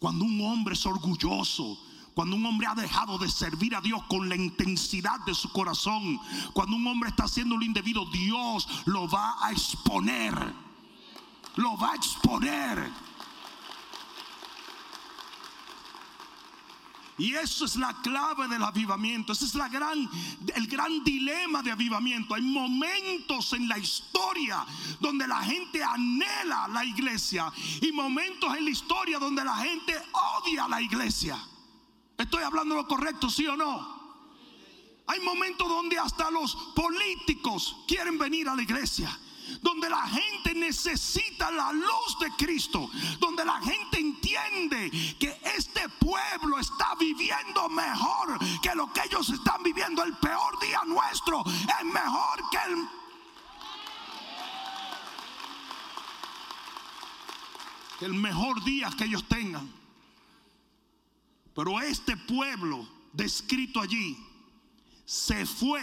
[0.00, 1.78] Cuando un hombre es orgulloso,
[2.14, 6.18] cuando un hombre ha dejado de servir a Dios con la intensidad de su corazón,
[6.52, 10.34] cuando un hombre está haciendo lo indebido, Dios lo va a exponer.
[11.56, 13.07] Lo va a exponer.
[17.18, 19.32] Y eso es la clave del avivamiento.
[19.32, 20.08] Ese es gran,
[20.54, 22.34] el gran dilema de avivamiento.
[22.34, 24.64] Hay momentos en la historia
[25.00, 27.52] donde la gente anhela la iglesia
[27.82, 29.94] y momentos en la historia donde la gente
[30.40, 31.36] odia la iglesia.
[32.16, 33.98] ¿Estoy hablando lo correcto, sí o no?
[35.08, 39.18] Hay momentos donde hasta los políticos quieren venir a la iglesia
[39.62, 46.58] donde la gente necesita la luz de Cristo, donde la gente entiende que este pueblo
[46.58, 50.02] está viviendo mejor que lo que ellos están viviendo.
[50.02, 52.88] El peor día nuestro es mejor que el...
[58.00, 59.68] El mejor día que ellos tengan.
[61.54, 64.16] Pero este pueblo descrito allí
[65.04, 65.82] se fue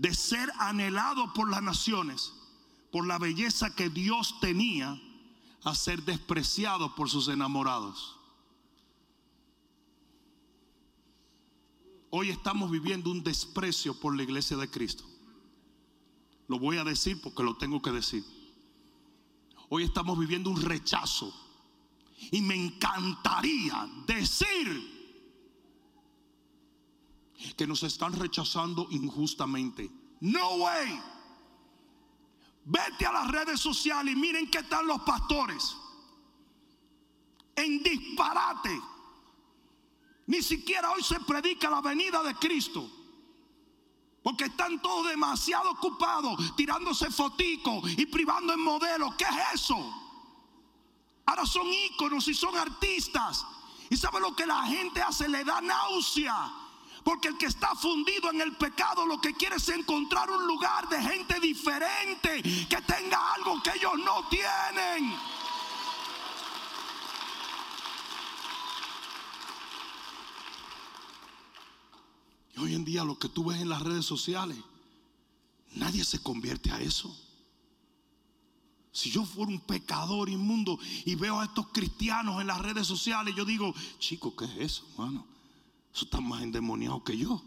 [0.00, 2.32] de ser anhelado por las naciones,
[2.90, 4.98] por la belleza que Dios tenía,
[5.62, 8.16] a ser despreciado por sus enamorados.
[12.08, 15.04] Hoy estamos viviendo un desprecio por la iglesia de Cristo.
[16.48, 18.24] Lo voy a decir porque lo tengo que decir.
[19.68, 21.30] Hoy estamos viviendo un rechazo.
[22.32, 24.99] Y me encantaría decir
[27.56, 29.90] que nos están rechazando injustamente.
[30.20, 31.02] No way.
[32.64, 35.76] Vete a las redes sociales y miren qué están los pastores.
[37.56, 38.80] En disparate.
[40.26, 42.88] Ni siquiera hoy se predica la venida de Cristo.
[44.22, 49.14] Porque están todos demasiado ocupados tirándose foticos y privando en modelos.
[49.16, 49.76] ¿Qué es eso?
[51.24, 53.46] Ahora son íconos y son artistas.
[53.88, 55.28] ¿Y sabe lo que la gente hace?
[55.28, 56.59] Le da náusea.
[57.04, 60.88] Porque el que está fundido en el pecado lo que quiere es encontrar un lugar
[60.88, 65.16] de gente diferente que tenga algo que ellos no tienen.
[72.54, 74.58] Y hoy en día lo que tú ves en las redes sociales,
[75.74, 77.16] nadie se convierte a eso.
[78.92, 83.34] Si yo fuera un pecador inmundo y veo a estos cristianos en las redes sociales,
[83.36, 85.39] yo digo, chico, ¿qué es eso, hermano?
[85.94, 87.42] Eso está más endemoniado que yo.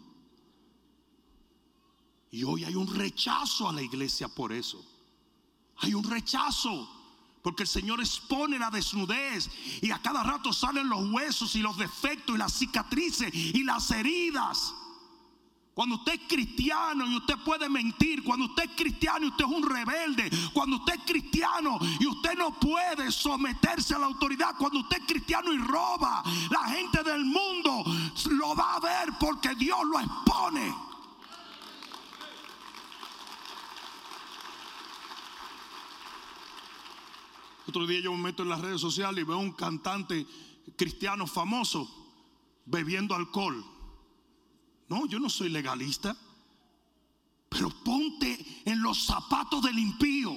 [2.32, 4.84] Y hoy hay un rechazo a la iglesia por eso.
[5.77, 6.89] Hay un rechazo.
[7.43, 9.49] Porque el Señor expone la desnudez
[9.82, 13.91] y a cada rato salen los huesos y los defectos y las cicatrices y las
[13.91, 14.73] heridas.
[15.73, 19.51] Cuando usted es cristiano y usted puede mentir, cuando usted es cristiano y usted es
[19.51, 24.82] un rebelde, cuando usted es cristiano y usted no puede someterse a la autoridad, cuando
[24.82, 27.84] usted es cristiano y roba, la gente del mundo
[28.30, 30.76] lo va a ver porque Dios lo expone.
[37.67, 40.28] Otro día yo me meto en las redes sociales y veo un cantante
[40.76, 41.89] cristiano famoso
[42.65, 43.72] bebiendo alcohol.
[44.89, 46.15] No, yo no soy legalista.
[47.49, 50.36] Pero ponte en los zapatos del impío.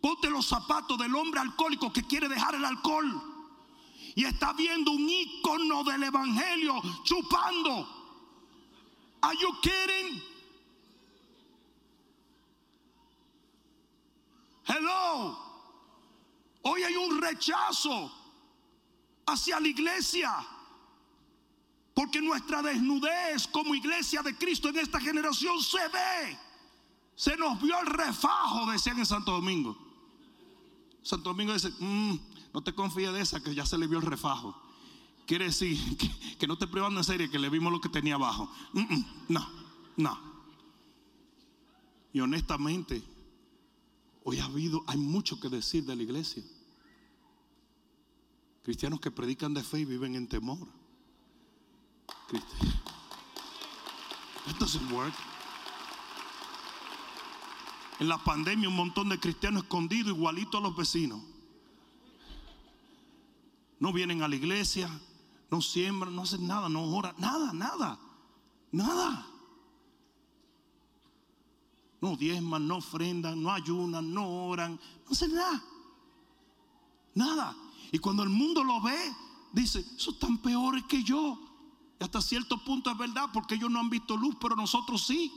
[0.00, 3.30] Ponte los zapatos del hombre alcohólico que quiere dejar el alcohol.
[4.16, 7.88] y está viendo un icono del evangelio chupando.
[9.22, 10.22] Are you kidding?
[14.64, 15.36] Hello.
[16.62, 18.10] Hoy hay un rechazo
[19.26, 20.46] hacia la iglesia.
[21.94, 26.38] Porque nuestra desnudez como iglesia de Cristo en esta generación se ve.
[27.14, 29.78] Se nos vio el refajo, decían en Santo Domingo.
[31.02, 32.18] Santo Domingo dice, mm,
[32.52, 34.60] no te confíes de esa, que ya se le vio el refajo.
[35.26, 35.78] Quiere decir
[36.38, 38.50] que, no te privando en serio, que le vimos lo que tenía abajo.
[38.72, 39.48] Mm, mm, no,
[39.96, 40.18] no.
[42.12, 43.02] Y honestamente,
[44.24, 46.42] hoy ha habido, hay mucho que decir de la iglesia.
[48.64, 50.66] Cristianos que predican de fe y viven en temor.
[54.46, 54.90] That doesn't.
[58.00, 61.20] En la pandemia un montón de cristianos escondidos igualitos a los vecinos.
[63.78, 64.90] No vienen a la iglesia,
[65.50, 67.98] no siembran, no hacen nada, no oran, nada, nada,
[68.72, 69.26] nada.
[72.00, 75.62] No diezman, no ofrendan, no ayunan, no oran, no hacen nada.
[77.14, 77.56] Nada.
[77.92, 78.98] Y cuando el mundo lo ve,
[79.52, 81.38] dice, son tan peores que yo.
[82.04, 85.32] Hasta cierto punto es verdad, porque ellos no han visto luz, pero nosotros sí.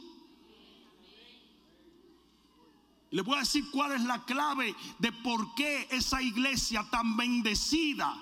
[3.09, 8.13] Les voy a decir cuál es la clave de por qué esa iglesia tan bendecida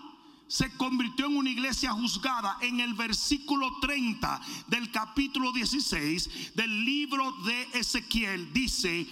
[0.47, 7.31] se convirtió en una iglesia juzgada en el versículo 30 del capítulo 16 del libro
[7.45, 8.53] de Ezequiel.
[8.53, 9.07] Dice,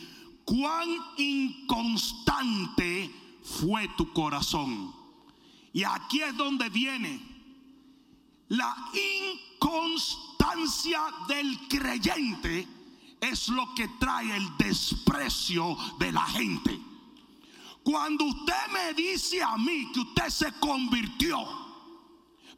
[0.45, 3.11] cuán inconstante
[3.41, 4.93] fue tu corazón
[5.73, 7.32] y aquí es donde viene
[8.49, 12.67] la inconstancia del creyente
[13.19, 16.79] es lo que trae el desprecio de la gente.
[17.83, 21.39] Cuando usted me dice a mí que usted se convirtió,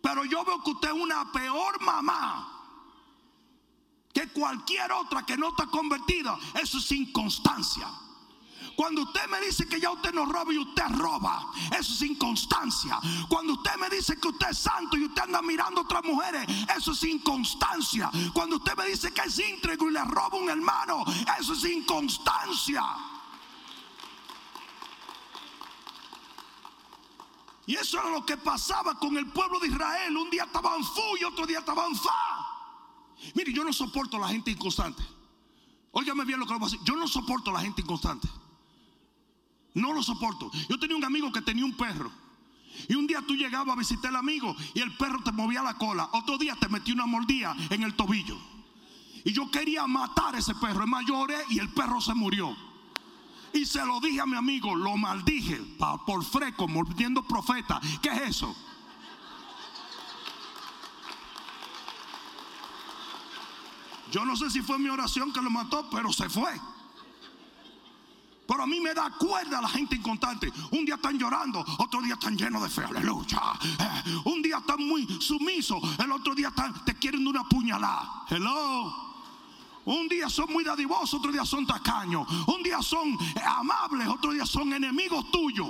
[0.02, 2.52] pero yo veo que usted es una peor mamá
[4.14, 7.88] que cualquier otra que no está convertida, eso es inconstancia.
[8.76, 13.00] Cuando usted me dice que ya usted no roba y usted roba, eso es inconstancia.
[13.30, 16.46] Cuando usted me dice que usted es santo y usted anda mirando a otras mujeres,
[16.76, 18.12] eso es inconstancia.
[18.34, 21.06] Cuando usted me dice que es íntegro y le roba un hermano,
[21.40, 22.84] eso es inconstancia.
[27.68, 30.16] Y eso era lo que pasaba con el pueblo de Israel.
[30.18, 32.46] Un día estaban fu y otro día estaban fa.
[33.34, 35.02] Mire, yo no soporto la gente inconstante.
[35.92, 36.80] Óigame bien lo que voy a decir.
[36.84, 38.28] Yo no soporto la gente inconstante.
[39.76, 40.50] No lo soporto.
[40.70, 42.12] Yo tenía un amigo que tenía un perro.
[42.90, 45.76] Y un día tú llegabas a visitar al amigo y el perro te movía la
[45.76, 46.10] cola.
[46.14, 48.38] Otro día te metí una mordida en el tobillo.
[49.24, 50.84] Y yo quería matar a ese perro.
[50.84, 51.04] Es más,
[51.50, 52.56] y el perro se murió.
[53.54, 55.62] Y se lo dije a mi amigo, lo maldije
[56.06, 57.80] por freco, mordiendo profeta.
[58.02, 58.56] ¿Qué es eso?
[64.12, 66.52] Yo no sé si fue mi oración que lo mató, pero se fue.
[68.48, 70.52] Pero a mí me da cuerda la gente inconstante.
[70.72, 72.84] Un día están llorando, otro día están llenos de fe.
[72.84, 73.42] Aleluya.
[73.64, 76.54] Eh, un día están muy sumisos, el otro día
[76.86, 78.26] te quieren una puñalada.
[78.30, 79.06] Hello.
[79.86, 82.28] Un día son muy dadivosos, otro día son tacaños.
[82.48, 85.70] Un día son eh, amables, otro día son enemigos tuyos.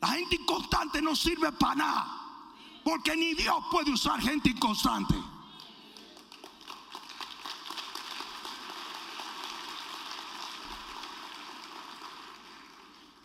[0.00, 2.22] La gente inconstante no sirve para nada.
[2.84, 5.14] Porque ni Dios puede usar gente inconstante.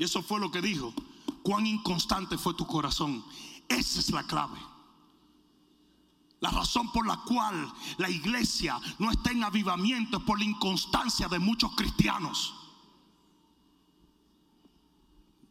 [0.02, 0.95] Y eso fue lo que dijo.
[1.43, 3.24] Cuán inconstante fue tu corazón.
[3.70, 4.58] Esa es la clave.
[6.39, 11.28] La razón por la cual la iglesia no está en avivamiento es por la inconstancia
[11.28, 12.52] de muchos cristianos.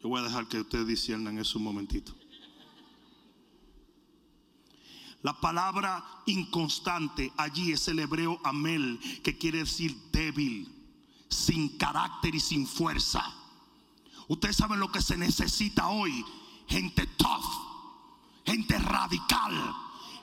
[0.03, 2.13] Yo voy a dejar que ustedes disciernan eso un momentito.
[5.21, 10.67] La palabra inconstante allí es el hebreo amel, que quiere decir débil,
[11.29, 13.37] sin carácter y sin fuerza.
[14.31, 16.25] Ustedes saben lo que se necesita hoy.
[16.65, 17.43] Gente tough.
[18.45, 19.75] Gente radical.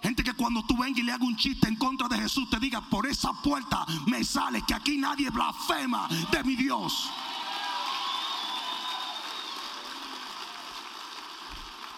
[0.02, 2.58] Gente que cuando tú vengas y le hagas un chiste en contra de Jesús, te
[2.58, 7.10] diga, por esa puerta me sale que aquí nadie blasfema de mi Dios.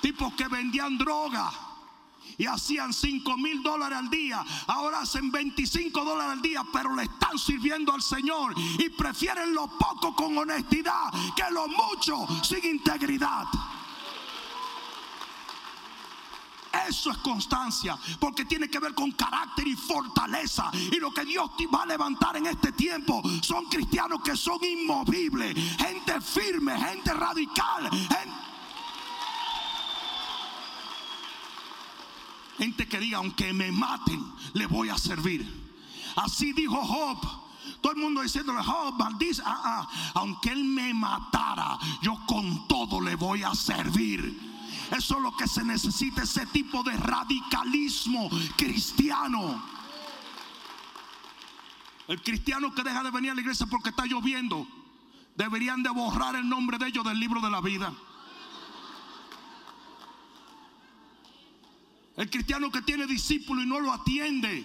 [0.00, 1.69] Tipos que vendían droga
[2.38, 7.04] y hacían 5 mil dólares al día, ahora hacen 25 dólares al día, pero le
[7.04, 13.46] están sirviendo al Señor y prefieren lo poco con honestidad que lo mucho sin integridad.
[16.88, 20.70] Eso es constancia, porque tiene que ver con carácter y fortaleza.
[20.72, 25.54] Y lo que Dios va a levantar en este tiempo son cristianos que son inmovibles,
[25.78, 28.49] gente firme, gente radical, gente
[32.60, 35.48] gente que diga, aunque me maten, le voy a servir.
[36.16, 37.18] Así dijo Job.
[37.80, 43.00] Todo el mundo diciéndole, Job, maldice, ah, ah, aunque él me matara, yo con todo
[43.00, 44.38] le voy a servir.
[44.94, 49.62] Eso es lo que se necesita, ese tipo de radicalismo cristiano.
[52.08, 54.66] El cristiano que deja de venir a la iglesia porque está lloviendo,
[55.36, 57.94] deberían de borrar el nombre de ellos del libro de la vida.
[62.20, 64.62] El cristiano que tiene discípulo y no lo atiende.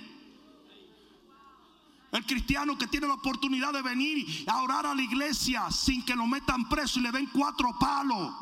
[2.12, 6.18] El cristiano que tiene la oportunidad de venir a orar a la iglesia sin que
[6.18, 8.34] lo metan preso y le den cuatro palos.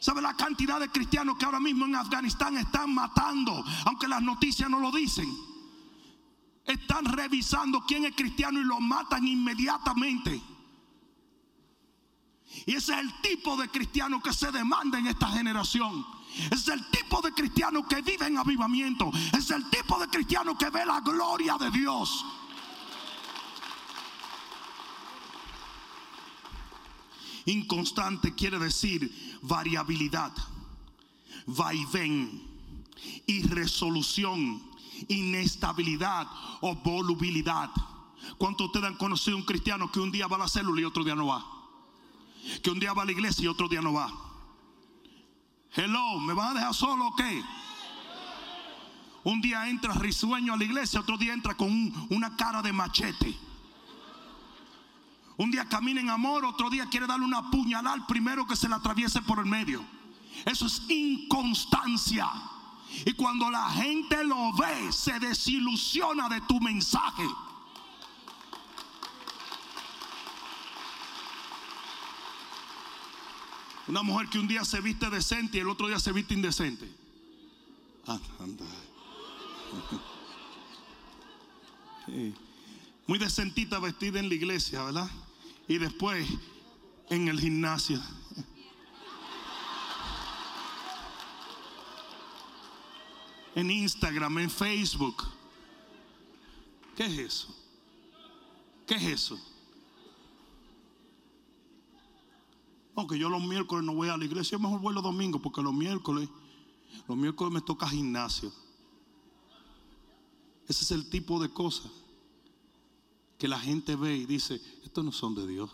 [0.00, 3.64] ¿Sabe la cantidad de cristianos que ahora mismo en Afganistán están matando?
[3.84, 5.32] Aunque las noticias no lo dicen.
[6.64, 10.42] Están revisando quién es cristiano y lo matan inmediatamente.
[12.66, 16.15] Y ese es el tipo de cristiano que se demanda en esta generación.
[16.50, 19.10] Es el tipo de cristiano que vive en avivamiento.
[19.36, 22.24] Es el tipo de cristiano que ve la gloria de Dios.
[27.46, 30.32] Inconstante quiere decir variabilidad,
[31.46, 32.42] vaivén,
[33.26, 34.62] irresolución,
[35.08, 36.26] inestabilidad
[36.60, 37.70] o volubilidad.
[38.36, 41.04] ¿Cuántos ustedes han conocido un cristiano que un día va a la célula y otro
[41.04, 41.46] día no va?
[42.62, 44.12] Que un día va a la iglesia y otro día no va.
[45.76, 47.44] Hello, ¿me van a dejar solo o qué?
[49.24, 53.38] Un día entra risueño a la iglesia, otro día entra con una cara de machete.
[55.36, 58.70] Un día camina en amor, otro día quiere darle una puñalada al primero que se
[58.70, 59.84] le atraviese por el medio.
[60.46, 62.26] Eso es inconstancia.
[63.04, 67.24] Y cuando la gente lo ve, se desilusiona de tu mensaje.
[73.88, 76.88] Una mujer que un día se viste decente y el otro día se viste indecente.
[83.06, 85.10] Muy decentita vestida en la iglesia, ¿verdad?
[85.68, 86.28] y después
[87.10, 88.00] en el gimnasio.
[93.54, 95.24] En Instagram, en Facebook.
[96.94, 97.56] ¿Qué es eso?
[98.86, 99.55] ¿Qué es eso?
[102.96, 105.74] Aunque yo los miércoles no voy a la iglesia, mejor voy los domingos porque los
[105.74, 106.28] miércoles,
[107.06, 108.50] los miércoles me toca gimnasio.
[110.66, 111.92] Ese es el tipo de cosas
[113.38, 115.70] que la gente ve y dice, estos no son de Dios.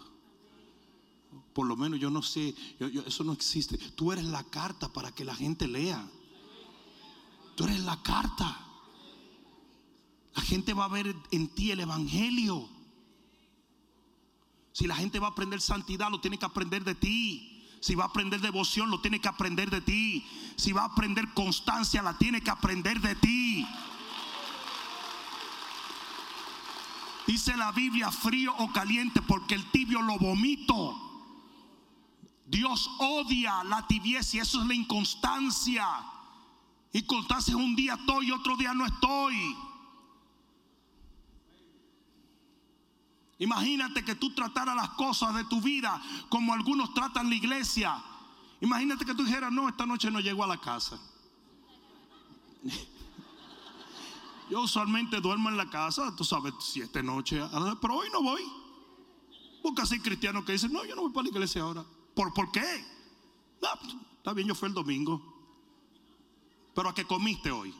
[1.53, 2.55] Por lo menos yo no sé,
[3.07, 3.79] eso no existe.
[3.79, 6.05] Tú eres la carta para que la gente lea.
[7.55, 8.67] Tú eres la carta.
[10.35, 12.69] La gente va a ver en ti el Evangelio.
[14.73, 17.49] Si la gente va a aprender santidad, lo tiene que aprender de ti.
[17.81, 20.27] Si va a aprender devoción, lo tiene que aprender de ti.
[20.57, 23.67] Si va a aprender constancia, la tiene que aprender de ti.
[27.27, 30.99] Dice la Biblia frío o caliente porque el tibio lo vomito.
[32.47, 35.87] Dios odia la tibieza y eso es la inconstancia.
[36.93, 39.57] Y es un día estoy y otro día no estoy.
[43.43, 48.01] Imagínate que tú trataras las cosas de tu vida como algunos tratan la iglesia.
[48.61, 50.97] Imagínate que tú dijeras, no, esta noche no llego a la casa.
[54.49, 57.43] Yo usualmente duermo en la casa, tú sabes, siete noches,
[57.81, 58.43] pero hoy no voy.
[59.61, 61.85] Porque así cristianos que dicen, no, yo no voy para la iglesia ahora.
[62.15, 62.85] ¿Por, ¿por qué?
[63.59, 63.73] Pues,
[64.19, 65.21] está bien, yo fui el domingo.
[66.75, 67.75] Pero ¿a qué comiste hoy?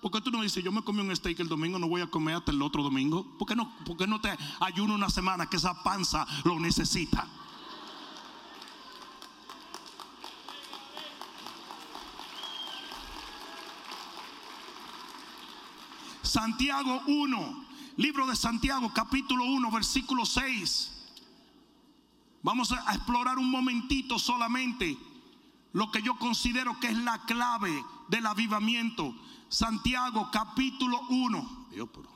[0.00, 2.06] ¿Por qué tú no dices, yo me comí un steak el domingo, no voy a
[2.06, 3.24] comer hasta el otro domingo?
[3.36, 7.26] ¿Por qué no, por no te ayuno una semana que esa panza lo necesita?
[16.22, 17.64] Santiago 1,
[17.96, 20.92] libro de Santiago capítulo 1, versículo 6.
[22.42, 24.96] Vamos a explorar un momentito solamente
[25.72, 29.14] lo que yo considero que es la clave del avivamiento.
[29.48, 31.68] Santiago capítulo 1.
[31.70, 32.08] Dios, pero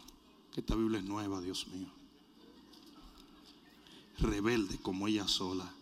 [0.55, 1.88] esta Biblia es nueva, Dios mío.
[4.18, 5.72] Rebelde como ella sola.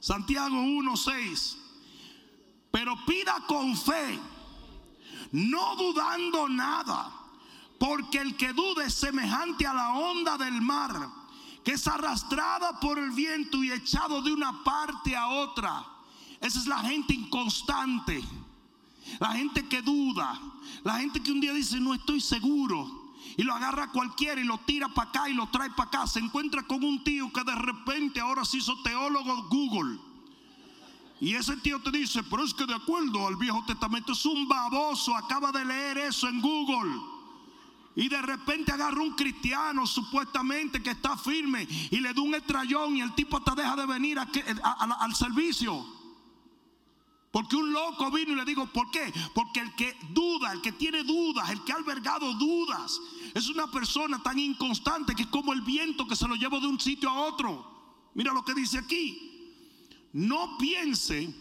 [0.00, 1.56] Santiago 1:6.
[2.70, 4.20] Pero pida con fe,
[5.32, 7.15] no dudando nada,
[7.78, 11.08] porque el que dude es semejante a la onda del mar,
[11.64, 15.84] que es arrastrada por el viento y echado de una parte a otra.
[16.40, 18.22] Esa es la gente inconstante,
[19.18, 20.40] la gente que duda,
[20.84, 23.04] la gente que un día dice no estoy seguro.
[23.38, 26.06] y lo agarra cualquiera y lo tira para acá y lo trae para acá.
[26.06, 29.98] Se encuentra con un tío que de repente ahora se hizo teólogo Google.
[31.20, 34.46] Y ese tío te dice, pero es que de acuerdo al Viejo Testamento es un
[34.46, 37.15] baboso, acaba de leer eso en Google.
[37.96, 42.96] Y de repente agarra un cristiano supuestamente que está firme y le da un estrellón
[42.96, 45.96] y el tipo te deja de venir al servicio.
[47.32, 49.12] Porque un loco vino y le digo, ¿por qué?
[49.34, 53.00] Porque el que duda, el que tiene dudas, el que ha albergado dudas,
[53.34, 56.66] es una persona tan inconstante que es como el viento que se lo lleva de
[56.66, 58.10] un sitio a otro.
[58.14, 59.52] Mira lo que dice aquí.
[60.12, 61.34] No piense,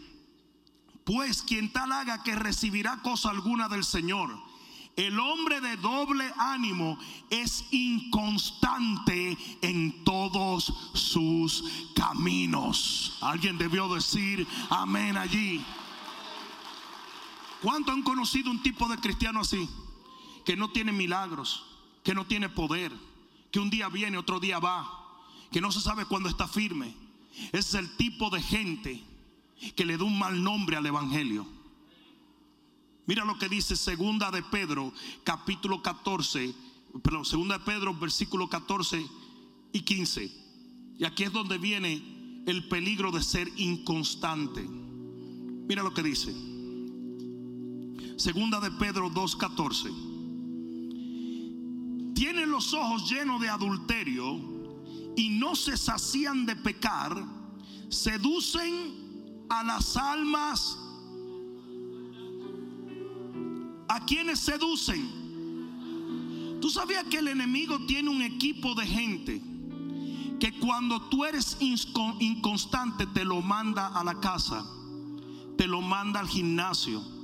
[1.06, 4.45] pues quien tal haga que recibirá cosa alguna del Señor.
[4.96, 6.98] El hombre de doble ánimo
[7.30, 13.18] es inconstante en todos sus caminos.
[13.22, 15.64] Alguien debió decir amén allí.
[17.62, 19.68] ¿Cuánto han conocido un tipo de cristiano así?
[20.46, 21.66] Que no tiene milagros,
[22.04, 22.94] que no tiene poder,
[23.52, 24.88] que un día viene, otro día va,
[25.52, 26.96] que no se sabe cuándo está firme.
[27.48, 29.04] Ese es el tipo de gente
[29.76, 31.55] que le da un mal nombre al Evangelio.
[33.08, 34.92] Mira lo que dice segunda de Pedro,
[35.24, 36.54] capítulo 14,
[37.04, 39.06] perdón, segunda de Pedro, versículo 14
[39.74, 40.32] y 15.
[40.98, 44.64] Y aquí es donde viene el peligro de ser inconstante.
[44.64, 46.34] Mira lo que dice.
[48.18, 49.92] Segunda de Pedro 2:14.
[52.14, 54.40] Tienen los ojos llenos de adulterio
[55.18, 57.26] y no se sacían de pecar,
[57.90, 60.80] seducen a las almas.
[63.88, 65.26] ¿A quienes seducen?
[66.62, 69.42] Tú sabías que el enemigo tiene un equipo de gente
[70.40, 74.66] que cuando tú eres inconstante te lo manda a la casa,
[75.58, 77.16] te lo manda al gimnasio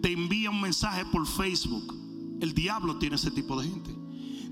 [0.00, 1.94] te envía un mensaje por Facebook.
[2.40, 3.94] El diablo tiene ese tipo de gente.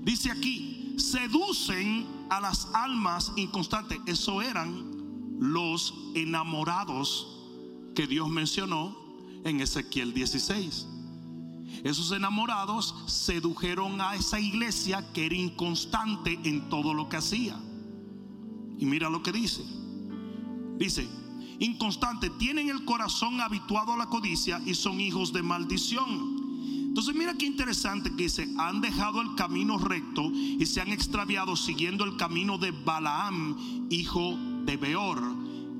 [0.01, 3.99] Dice aquí, seducen a las almas inconstantes.
[4.05, 7.27] Eso eran los enamorados
[7.95, 8.95] que Dios mencionó
[9.43, 10.87] en Ezequiel 16.
[11.83, 17.57] Esos enamorados sedujeron a esa iglesia que era inconstante en todo lo que hacía.
[18.77, 19.63] Y mira lo que dice.
[20.77, 21.07] Dice,
[21.59, 26.39] inconstante, tienen el corazón habituado a la codicia y son hijos de maldición.
[26.89, 31.55] Entonces mira qué interesante que dice, han dejado el camino recto y se han extraviado
[31.55, 35.21] siguiendo el camino de Balaam, hijo de Beor,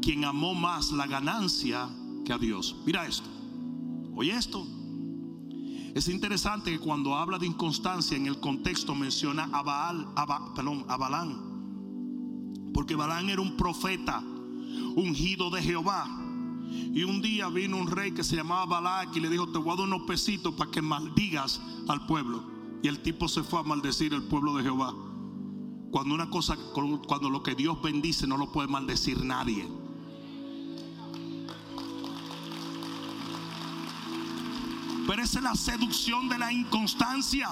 [0.01, 1.89] quien amó más la ganancia
[2.25, 2.75] que a Dios.
[2.85, 3.27] Mira esto,
[4.15, 4.67] oye esto.
[5.99, 10.85] Es interesante que cuando habla de inconstancia en el contexto menciona a Baal, a perdón,
[10.87, 14.23] a Balán, porque Balán era un profeta
[14.95, 16.07] ungido de Jehová.
[16.93, 19.73] Y un día vino un rey que se llamaba Balac y le dijo, te voy
[19.73, 22.49] a dar unos pesitos para que maldigas al pueblo.
[22.81, 24.95] Y el tipo se fue a maldecir el pueblo de Jehová.
[25.91, 26.57] Cuando una cosa,
[27.09, 29.67] cuando lo que Dios bendice no lo puede maldecir nadie.
[35.09, 37.49] Pero esa es la seducción de la inconstancia.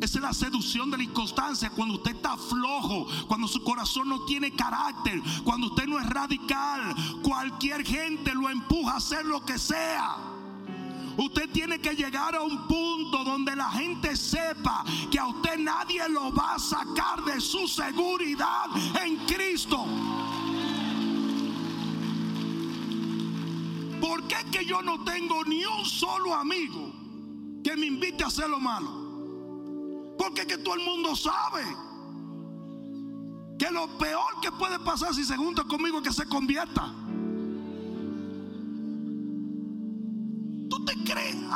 [0.00, 1.70] Esa es la seducción de la inconstancia.
[1.70, 6.94] Cuando usted está flojo, cuando su corazón no tiene carácter, cuando usted no es radical,
[7.24, 10.16] cualquier gente lo empuja a hacer lo que sea.
[11.16, 16.08] Usted tiene que llegar a un punto donde la gente sepa que a usted nadie
[16.08, 18.66] lo va a sacar de su seguridad
[19.04, 19.84] en Cristo.
[24.00, 26.92] ¿Por qué que yo no tengo ni un solo amigo
[27.62, 30.14] que me invite a hacer lo malo?
[30.18, 31.64] Porque que todo el mundo sabe
[33.58, 36.92] que lo peor que puede pasar si se junta conmigo es que se convierta.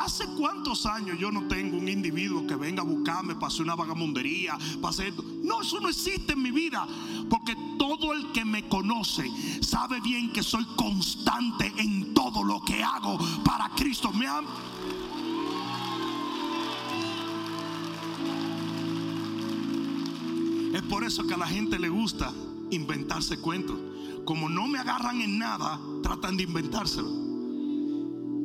[0.00, 3.74] ¿Hace cuántos años yo no tengo un individuo que venga a buscarme para hacer una
[3.74, 5.12] vagamundería, para hacer?
[5.44, 6.88] No, eso no existe en mi vida.
[7.28, 9.30] Porque todo el que me conoce
[9.60, 14.10] sabe bien que soy constante en todo lo que hago para Cristo.
[14.12, 14.26] Me
[20.74, 22.32] Es por eso que a la gente le gusta
[22.70, 23.78] inventarse cuentos.
[24.24, 27.29] Como no me agarran en nada, tratan de inventárselo.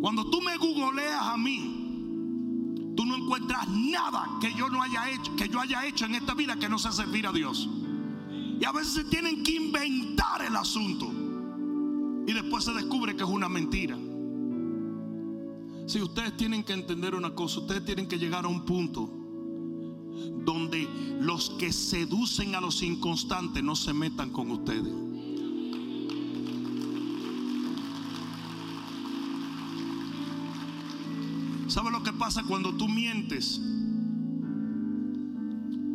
[0.06, 5.36] Cuando tú me googleas a mí, tú no encuentras nada que yo no haya hecho,
[5.36, 7.68] que yo haya hecho en esta vida que no sea servir a Dios.
[8.60, 11.12] Y a veces se tienen que inventar el asunto.
[12.28, 13.98] Y después se descubre que es una mentira.
[15.88, 19.10] Si ustedes tienen que entender una cosa, ustedes tienen que llegar a un punto
[20.46, 20.88] donde
[21.20, 24.94] los que seducen a los inconstantes no se metan con ustedes.
[31.76, 33.60] ¿Sabe lo que pasa cuando tú mientes?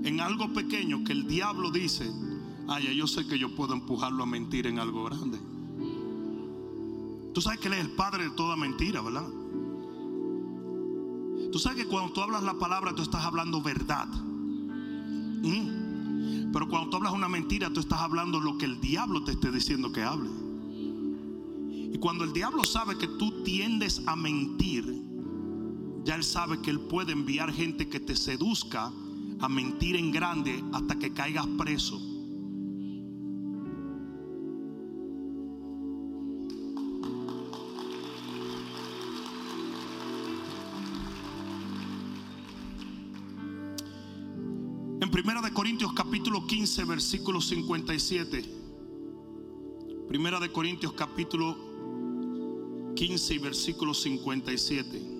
[0.04, 2.12] en algo pequeño que el diablo dice,
[2.68, 5.38] ay, yo sé que yo puedo empujarlo a mentir en algo grande.
[7.32, 9.26] Tú sabes que Él es el padre de toda mentira, ¿verdad?
[11.50, 14.08] Tú sabes que cuando tú hablas la palabra, tú estás hablando verdad.
[14.08, 15.80] ¿Mm?
[16.52, 19.50] Pero cuando tú hablas una mentira, tú estás hablando lo que el diablo te esté
[19.50, 20.28] diciendo que hable.
[21.70, 24.99] Y cuando el diablo sabe que tú tiendes a mentir,
[26.04, 28.92] ya él sabe que él puede enviar gente que te seduzca
[29.40, 32.00] a mentir en grande hasta que caigas preso.
[45.00, 48.60] En Primera de Corintios capítulo 15 versículo 57.
[50.08, 51.56] Primera de Corintios capítulo
[52.94, 55.19] 15 y versículo 57.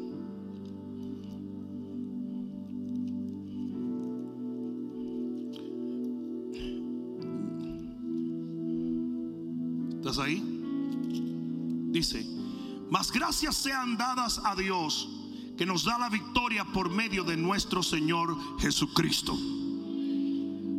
[13.13, 15.09] Gracias sean dadas a Dios
[15.57, 19.37] que nos da la victoria por medio de nuestro Señor Jesucristo.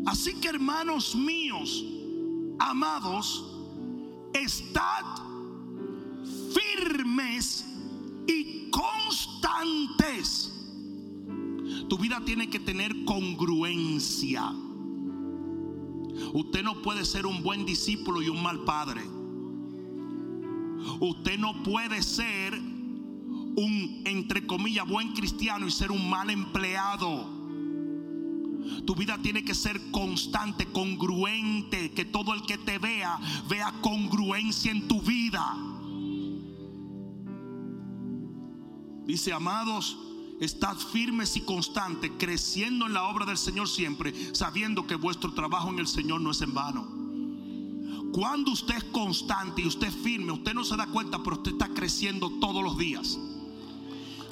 [0.07, 1.85] Así que hermanos míos,
[2.59, 3.45] amados,
[4.33, 5.05] estad
[6.53, 7.65] firmes
[8.27, 10.51] y constantes.
[11.87, 14.51] Tu vida tiene que tener congruencia.
[16.33, 19.03] Usted no puede ser un buen discípulo y un mal padre.
[21.01, 27.27] Usted no puede ser un, entre comillas, buen cristiano y ser un mal empleado.
[28.85, 34.71] Tu vida tiene que ser constante, congruente, que todo el que te vea vea congruencia
[34.71, 35.57] en tu vida.
[39.07, 39.97] Dice, amados,
[40.39, 45.69] estad firmes y constantes, creciendo en la obra del Señor siempre, sabiendo que vuestro trabajo
[45.69, 47.00] en el Señor no es en vano.
[48.11, 51.53] Cuando usted es constante y usted es firme, usted no se da cuenta, pero usted
[51.53, 53.17] está creciendo todos los días.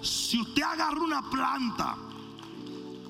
[0.01, 1.97] Si usted agarra una planta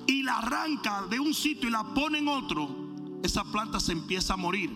[0.06, 2.68] y la arranca de un sitio y la pone en otro,
[3.22, 4.70] esa planta se empieza a morir.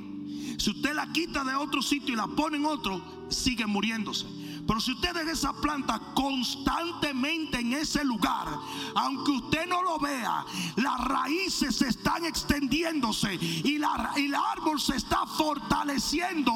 [0.58, 4.26] Si usted la quita de otro sitio y la pone en otro, sigue muriéndose.
[4.66, 8.48] Pero si usted deja esa planta constantemente en ese lugar,
[8.94, 10.44] aunque usted no lo vea,
[10.76, 16.52] las raíces se están extendiéndose y, la, y el árbol se está fortaleciendo.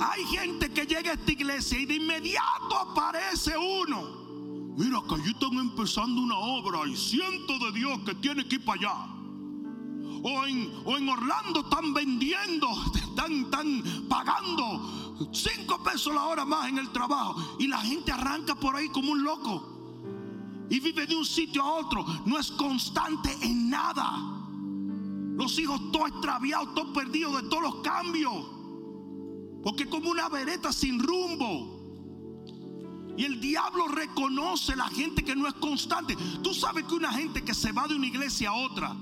[0.00, 4.26] Hay gente que llega a esta iglesia y de inmediato aparece uno.
[4.76, 8.64] Mira que allí están empezando una obra y siento de Dios que tiene que ir
[8.64, 9.15] para allá.
[10.28, 16.68] O en, o en Orlando están vendiendo, están, están pagando cinco pesos la hora más
[16.68, 17.36] en el trabajo.
[17.60, 20.66] Y la gente arranca por ahí como un loco.
[20.68, 22.04] Y vive de un sitio a otro.
[22.24, 24.18] No es constante en nada.
[25.36, 28.34] Los hijos todos extraviados, todos perdidos de todos los cambios.
[29.62, 32.34] Porque como una vereta sin rumbo.
[33.16, 36.16] Y el diablo reconoce la gente que no es constante.
[36.42, 38.96] Tú sabes que una gente que se va de una iglesia a otra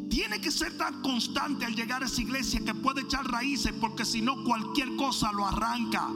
[0.00, 4.04] tiene que ser tan constante al llegar a esa iglesia que puede echar raíces porque
[4.04, 6.08] si no cualquier cosa lo arranca.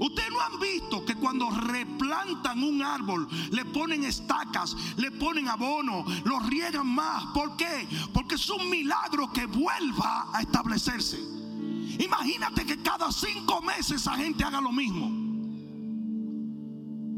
[0.00, 6.04] Ustedes no han visto que cuando replantan un árbol le ponen estacas, le ponen abono,
[6.24, 7.26] lo riegan más.
[7.34, 7.88] ¿Por qué?
[8.12, 11.18] Porque es un milagro que vuelva a establecerse.
[11.98, 15.22] Imagínate que cada cinco meses esa gente haga lo mismo.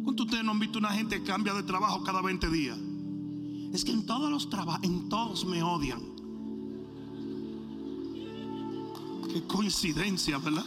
[0.04, 2.78] ¿Cuántos ustedes no han visto una gente que cambia de trabajo cada 20 días?
[3.74, 6.00] Es que en todos los trabajos, en todos me odian.
[9.32, 10.64] Qué coincidencia, ¿verdad?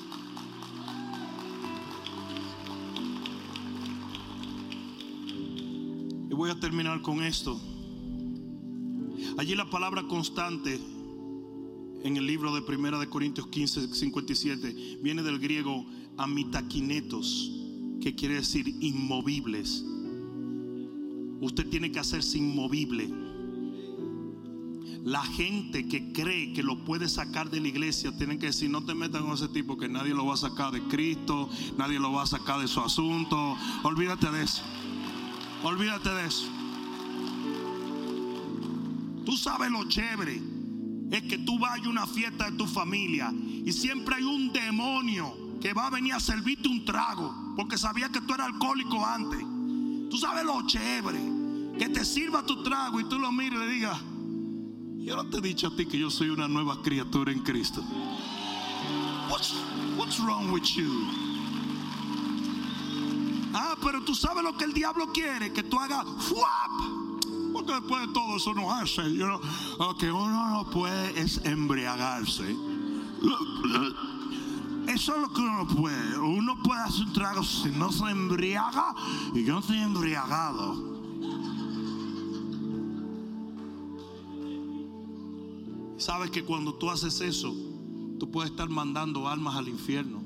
[6.29, 7.57] Y voy a terminar con esto.
[9.37, 10.77] Allí la palabra constante
[12.03, 15.85] en el libro de Primera de Corintios 15, 57 viene del griego
[16.17, 17.53] amitakinetos,
[18.01, 19.85] que quiere decir inmovibles.
[21.39, 23.09] Usted tiene que hacerse inmovible.
[25.03, 28.83] La gente que cree que lo puede sacar de la iglesia tienen que decir, no
[28.83, 32.11] te metas con ese tipo que nadie lo va a sacar de Cristo, nadie lo
[32.11, 33.55] va a sacar de su asunto.
[33.83, 34.63] Olvídate de eso.
[35.63, 36.47] Olvídate de eso.
[39.25, 40.41] Tú sabes lo chévere.
[41.11, 43.33] Es que tú vayas a una fiesta de tu familia
[43.65, 48.09] y siempre hay un demonio que va a venir a servirte un trago porque sabía
[48.09, 49.39] que tú eras alcohólico antes.
[50.09, 51.19] Tú sabes lo chévere.
[51.77, 53.97] Que te sirva tu trago y tú lo mires y le digas,
[54.97, 57.83] yo no te he dicho a ti que yo soy una nueva criatura en Cristo.
[59.29, 59.53] What's,
[59.95, 61.07] what's wrong with you?
[63.53, 66.71] Ah, pero tú sabes lo que el diablo quiere, que tú hagas ¡fuap!
[67.53, 69.03] Porque después de todo eso no hace.
[69.09, 72.55] Lo que uno no puede es embriagarse.
[74.97, 76.17] Eso es lo que uno no puede.
[76.17, 78.95] Uno puede hacer un trago si no se embriaga
[79.31, 80.97] y yo no estoy embriagado.
[85.99, 87.53] Sabes que cuando tú haces eso,
[88.17, 90.23] tú puedes estar mandando almas al infierno.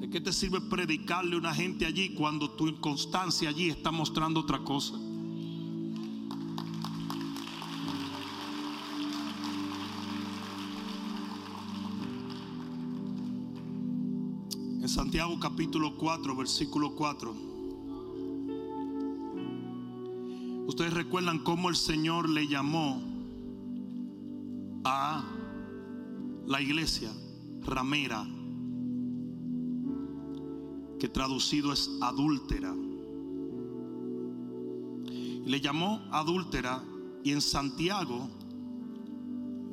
[0.00, 4.40] ¿De qué te sirve predicarle a una gente allí cuando tu inconstancia allí está mostrando
[4.40, 4.94] otra cosa?
[14.94, 17.34] Santiago capítulo 4, versículo 4.
[20.68, 23.02] Ustedes recuerdan cómo el Señor le llamó
[24.84, 25.24] a
[26.46, 27.10] la iglesia
[27.62, 28.24] ramera,
[31.00, 32.72] que traducido es adúltera.
[35.44, 36.84] Le llamó adúltera
[37.24, 38.28] y en Santiago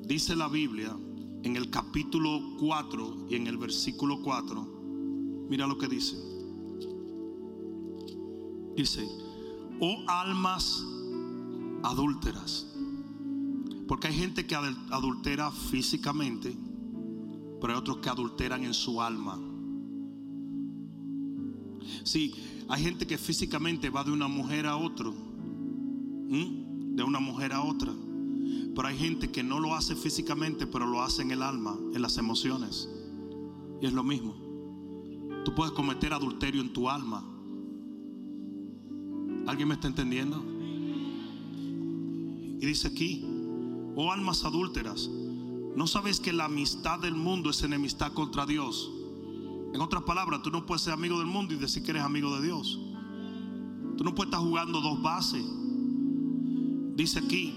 [0.02, 0.98] dice la Biblia
[1.44, 4.81] en el capítulo 4 y en el versículo 4,
[5.52, 6.16] mira lo que dice.
[8.74, 9.06] Dice,
[9.82, 10.82] oh almas
[11.84, 12.68] adúlteras.
[13.86, 16.56] Porque hay gente que adultera físicamente,
[17.60, 19.38] pero hay otros que adulteran en su alma.
[22.06, 22.34] Sí,
[22.70, 25.14] hay gente que físicamente va de una mujer a otro,
[26.30, 27.92] de una mujer a otra.
[28.74, 32.02] Pero hay gente que no lo hace físicamente, pero lo hace en el alma, en
[32.02, 32.88] las emociones.
[33.82, 34.41] Y es lo mismo.
[35.44, 37.24] Tú puedes cometer adulterio en tu alma.
[39.48, 40.44] ¿Alguien me está entendiendo?
[42.60, 43.26] Y dice aquí,
[43.96, 45.10] oh almas adúlteras,
[45.76, 48.92] ¿no sabes que la amistad del mundo es enemistad contra Dios?
[49.74, 52.36] En otras palabras, tú no puedes ser amigo del mundo y decir que eres amigo
[52.36, 52.80] de Dios.
[53.98, 55.44] Tú no puedes estar jugando dos bases.
[56.96, 57.54] Dice aquí,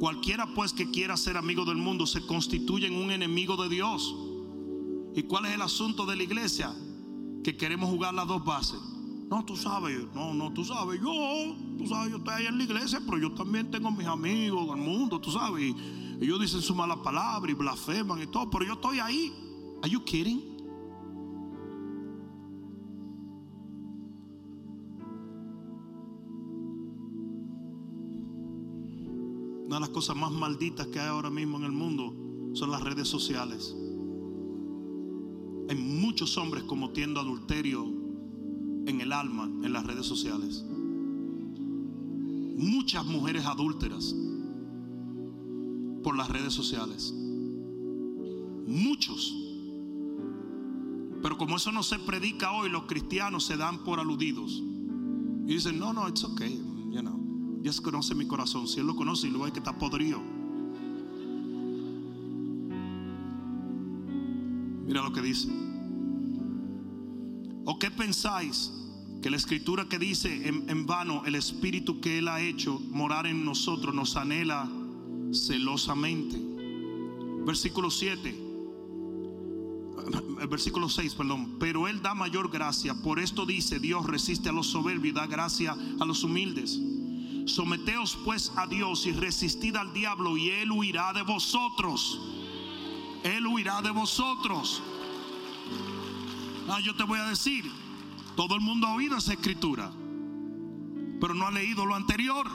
[0.00, 4.16] cualquiera pues que quiera ser amigo del mundo se constituye en un enemigo de Dios.
[5.14, 6.74] ¿Y cuál es el asunto de la iglesia?
[7.42, 8.80] Que queremos jugar las dos bases.
[9.30, 12.64] No, tú sabes, no, no, tú sabes, yo, tú sabes, yo estoy ahí en la
[12.64, 15.76] iglesia, pero yo también tengo mis amigos del mundo, tú sabes, y
[16.18, 19.32] ellos dicen su mala palabra y blasfeman y todo, pero yo estoy ahí.
[19.82, 20.56] Are you kidding?
[29.66, 32.14] Una de las cosas más malditas que hay ahora mismo en el mundo
[32.54, 33.76] son las redes sociales.
[35.68, 37.84] Hay muchos hombres cometiendo adulterio
[38.86, 40.64] en el alma en las redes sociales.
[42.56, 44.14] Muchas mujeres adúlteras
[46.02, 47.12] por las redes sociales.
[48.66, 49.34] Muchos.
[51.22, 54.62] Pero como eso no se predica hoy, los cristianos se dan por aludidos.
[55.46, 56.68] Y dicen, no, no, it's okay.
[57.60, 58.68] Dios conoce mi corazón.
[58.68, 60.20] Si Él lo conoce y lo ve que está podrido.
[64.88, 65.48] Mira lo que dice.
[67.66, 68.72] ¿O qué pensáis?
[69.20, 73.44] Que la escritura que dice en, vano el espíritu que Él ha hecho morar en
[73.44, 74.66] nosotros nos anhela
[75.30, 76.38] celosamente.
[77.44, 78.46] Versículo 7.
[80.48, 81.58] Versículo 6, perdón.
[81.58, 82.94] Pero Él da mayor gracia.
[82.94, 86.80] Por esto dice, Dios resiste a los soberbios y da gracia a los humildes.
[87.44, 92.37] Someteos pues a Dios y resistid al diablo y Él huirá de vosotros.
[93.36, 94.82] Él huirá de vosotros.
[96.68, 97.64] Ah, yo te voy a decir,
[98.36, 99.90] todo el mundo ha oído esa escritura,
[101.20, 102.48] pero no ha leído lo anterior.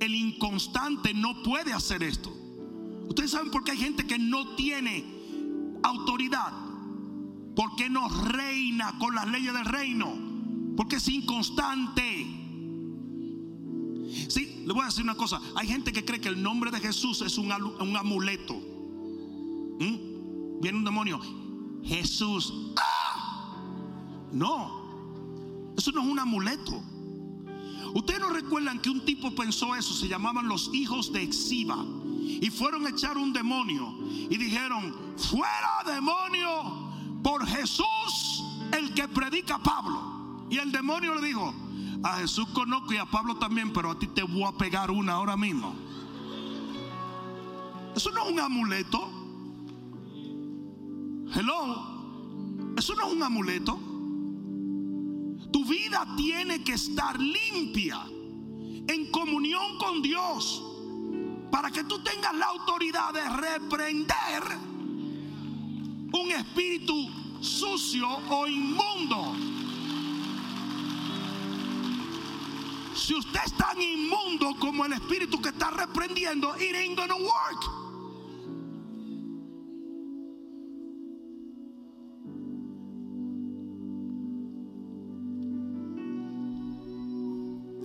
[0.00, 2.30] El inconstante no puede hacer esto.
[3.08, 5.04] Ustedes saben por qué hay gente que no tiene
[5.82, 6.52] autoridad.
[7.56, 10.16] Porque no reina con las leyes del reino.
[10.76, 12.26] Porque es inconstante.
[14.28, 15.40] Sí, le voy a decir una cosa.
[15.56, 18.69] Hay gente que cree que el nombre de Jesús es un, amuleto.
[19.80, 20.60] ¿Mm?
[20.60, 21.20] Viene un demonio.
[21.82, 22.52] Jesús.
[22.76, 23.56] ¡Ah!
[24.32, 26.82] No, eso no es un amuleto.
[27.94, 31.84] Ustedes no recuerdan que un tipo pensó eso, se llamaban los hijos de Exiba.
[32.22, 33.98] Y fueron a echar un demonio.
[34.28, 36.90] Y dijeron, fuera demonio
[37.22, 38.44] por Jesús,
[38.78, 40.46] el que predica a Pablo.
[40.48, 41.52] Y el demonio le dijo,
[42.02, 45.14] a Jesús conozco y a Pablo también, pero a ti te voy a pegar una
[45.14, 45.74] ahora mismo.
[47.96, 49.19] Eso no es un amuleto.
[51.34, 52.74] Hello.
[52.76, 53.78] Eso no es un amuleto.
[55.52, 58.04] Tu vida tiene que estar limpia
[58.88, 60.62] en comunión con Dios
[61.50, 64.42] para que tú tengas la autoridad de reprender
[66.12, 67.08] un espíritu
[67.40, 69.36] sucio o inmundo.
[72.94, 77.79] Si usted es tan inmundo como el espíritu que está reprendiendo, it ain't gonna work.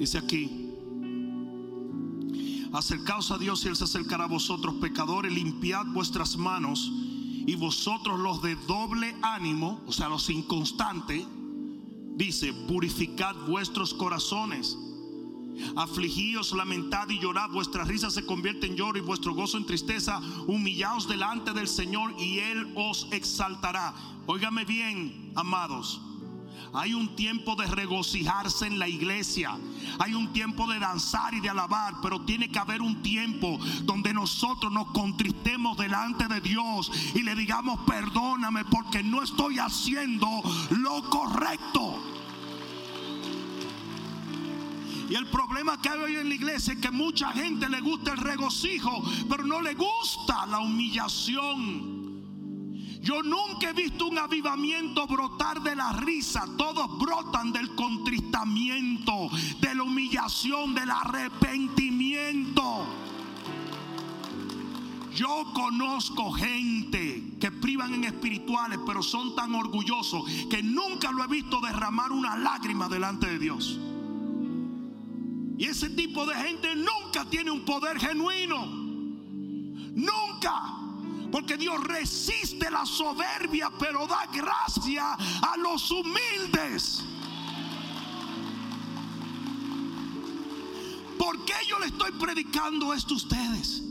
[0.05, 0.69] Dice aquí,
[2.73, 8.19] acercaos a Dios y Él se acercará a vosotros, pecadores, limpiad vuestras manos y vosotros
[8.19, 11.25] los de doble ánimo, o sea, los inconstantes,
[12.17, 14.77] dice, purificad vuestros corazones.
[15.75, 20.21] Afligíos, lamentad y llorad, vuestra risa se convierte en lloro y vuestro gozo en tristeza.
[20.45, 23.95] Humillaos delante del Señor y Él os exaltará.
[24.27, 25.99] Óigame bien, amados.
[26.75, 29.57] Hay un tiempo de regocijarse en la iglesia.
[29.99, 31.95] Hay un tiempo de danzar y de alabar.
[32.01, 37.35] Pero tiene que haber un tiempo donde nosotros nos contristemos delante de Dios y le
[37.35, 40.27] digamos perdóname porque no estoy haciendo
[40.71, 41.97] lo correcto.
[45.09, 48.11] Y el problema que hay hoy en la iglesia es que mucha gente le gusta
[48.11, 51.94] el regocijo, pero no le gusta la humillación.
[53.05, 56.43] Yo nunca he visto un avivamiento brotar de la risa.
[56.57, 59.29] Todos brotan del contristamiento,
[59.61, 62.87] de la humillación, del arrepentimiento.
[65.13, 71.27] Yo conozco gente que privan en espirituales, pero son tan orgullosos que nunca lo he
[71.27, 73.79] visto derramar una lágrima delante de Dios.
[75.59, 78.65] Y ese tipo de gente nunca tiene un poder genuino.
[78.65, 80.84] Nunca.
[81.35, 87.03] Porque Dios resiste la soberbia, pero da gracia a los humildes.
[91.19, 93.83] ¿Por qué yo le estoy predicando esto a ustedes?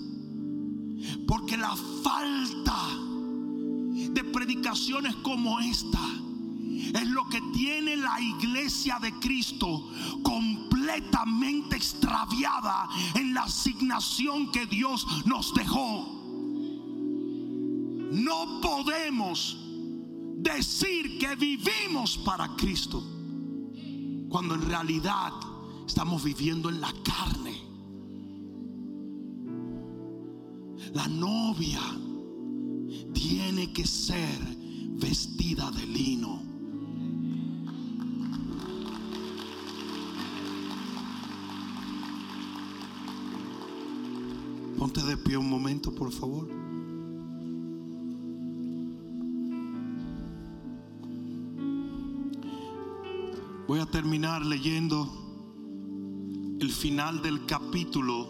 [1.29, 2.79] Porque la falta
[3.93, 6.01] de predicaciones como esta
[6.95, 9.93] es lo que tiene la iglesia de Cristo
[10.23, 16.14] completamente extraviada en la asignación que Dios nos dejó.
[18.15, 19.59] No podemos
[20.37, 23.03] decir que vivimos para Cristo
[24.29, 25.33] cuando en realidad
[25.85, 27.61] estamos viviendo en la carne.
[30.93, 31.81] La novia
[33.13, 34.39] tiene que ser
[34.91, 36.41] vestida de lino.
[44.79, 46.64] Ponte de pie un momento, por favor.
[53.75, 55.11] Voy a terminar leyendo
[56.61, 58.29] el final del capítulo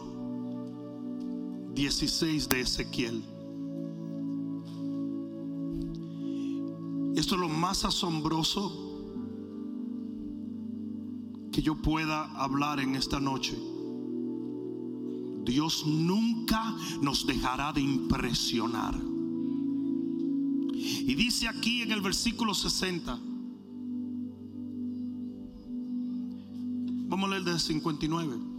[1.74, 3.22] 16 de Ezequiel.
[7.14, 8.72] Esto es lo más asombroso
[11.52, 13.54] que yo pueda hablar en esta noche.
[15.44, 18.98] Dios nunca nos dejará de impresionar.
[20.72, 23.33] Y dice aquí en el versículo 60,
[27.58, 28.54] 59.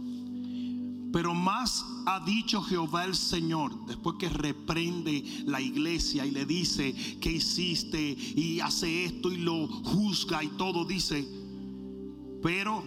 [1.12, 6.94] Pero más ha dicho Jehová el Señor, después que reprende la iglesia y le dice
[7.20, 7.98] que hiciste
[8.36, 11.26] y hace esto y lo juzga y todo, dice,
[12.42, 12.84] pero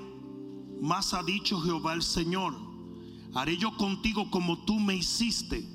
[0.80, 2.56] más ha dicho Jehová el Señor,
[3.34, 5.68] haré yo contigo como tú me hiciste.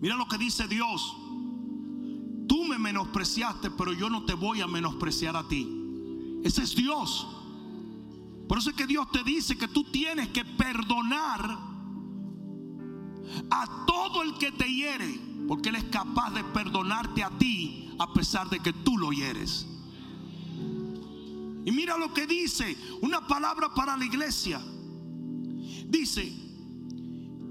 [0.00, 1.16] Mira lo que dice Dios,
[2.46, 5.68] tú me menospreciaste, pero yo no te voy a menospreciar a ti.
[6.44, 7.26] Ese es Dios.
[8.48, 11.58] Por eso es que Dios te dice que tú tienes que perdonar
[13.50, 15.18] a todo el que te hiere,
[15.48, 19.66] porque Él es capaz de perdonarte a ti a pesar de que tú lo hieres.
[21.66, 24.60] Y mira lo que dice, una palabra para la iglesia.
[25.86, 26.30] Dice,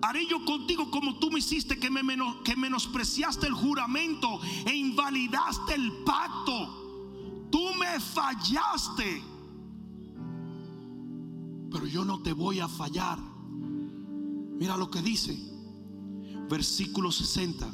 [0.04, 2.04] haré yo contigo como tú me hiciste, que, me
[2.44, 7.48] que menospreciaste el juramento e invalidaste el pacto.
[7.52, 9.33] Tú me fallaste
[11.74, 13.20] pero yo no te voy a fallar.
[14.60, 15.36] Mira lo que dice,
[16.48, 17.68] versículo 60.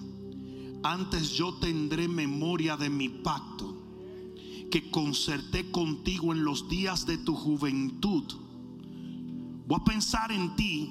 [0.81, 3.75] Antes yo tendré memoria de mi pacto
[4.71, 8.23] que concerté contigo en los días de tu juventud.
[9.67, 10.89] Voy a pensar en ti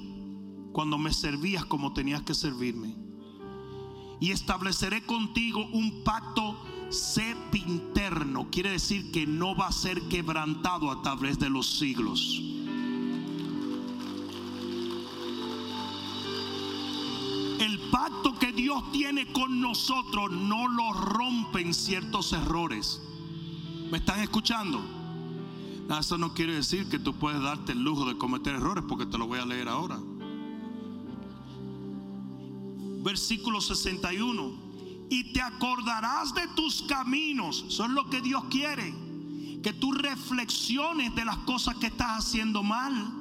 [0.73, 2.95] cuando me servías como tenías que servirme.
[4.21, 6.59] Y estableceré contigo un pacto
[6.91, 8.51] sepinterno.
[8.51, 12.43] Quiere decir que no va a ser quebrantado a través de los siglos.
[18.93, 23.01] Tiene con nosotros no lo rompen ciertos errores.
[23.91, 24.81] ¿Me están escuchando?
[25.99, 29.17] Eso no quiere decir que tú puedes darte el lujo de cometer errores porque te
[29.17, 29.99] lo voy a leer ahora.
[33.03, 34.69] Versículo 61.
[35.11, 37.65] Y te acordarás de tus caminos.
[37.69, 38.95] Eso es lo que Dios quiere.
[39.63, 43.18] Que tú reflexiones de las cosas que estás haciendo mal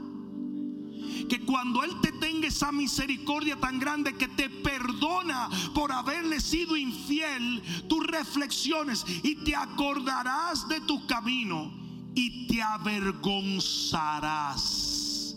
[1.28, 6.78] que cuando Él te tenga esa misericordia tan grande que te perdona por haberle sido
[6.78, 11.72] infiel, tú reflexiones y te acordarás de tu camino
[12.16, 15.36] y te avergonzarás.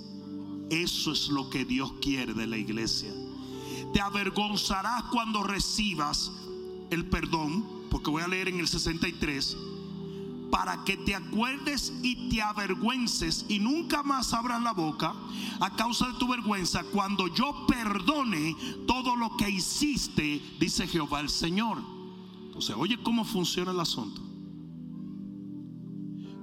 [0.70, 3.12] Eso es lo que Dios quiere de la iglesia.
[3.92, 6.30] Te avergonzarás cuando recibas
[6.90, 9.56] el perdón, porque voy a leer en el 63
[10.50, 15.14] para que te acuerdes y te avergüences y nunca más abras la boca
[15.60, 21.28] a causa de tu vergüenza cuando yo perdone todo lo que hiciste, dice Jehová el
[21.28, 21.78] Señor.
[22.46, 24.20] Entonces, oye cómo funciona el asunto.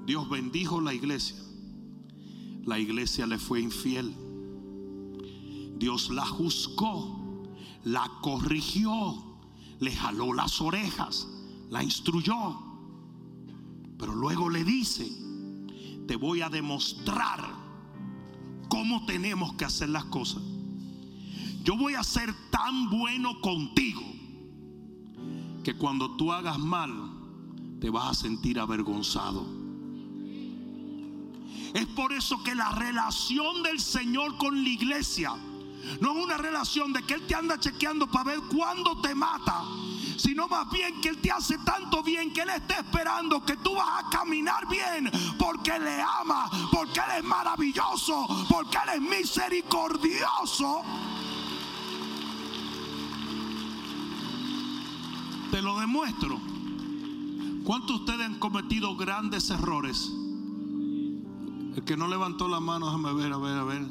[0.05, 1.35] Dios bendijo la iglesia.
[2.65, 4.13] La iglesia le fue infiel.
[5.77, 7.43] Dios la juzgó,
[7.83, 9.23] la corrigió,
[9.79, 11.27] le jaló las orejas,
[11.69, 12.66] la instruyó
[13.97, 15.11] pero luego le dice,
[16.07, 17.43] te voy a demostrar
[18.69, 20.43] cómo tenemos que hacer las cosas.
[21.63, 24.01] Yo voy a ser tan bueno contigo
[25.63, 26.91] que cuando tú hagas mal
[27.81, 29.45] te vas a sentir avergonzado.
[31.73, 35.35] Es por eso que la relación del Señor con la iglesia
[35.99, 39.63] no es una relación de que Él te anda chequeando para ver cuándo te mata
[40.17, 43.75] sino más bien que Él te hace tanto bien que Él está esperando que tú
[43.75, 50.81] vas a caminar bien porque le ama, porque Él es maravilloso, porque Él es misericordioso.
[55.51, 56.39] Te lo demuestro.
[57.63, 60.11] ¿Cuántos de ustedes han cometido grandes errores?
[61.75, 63.85] El que no levantó la mano, déjame ver, a ver, a ver,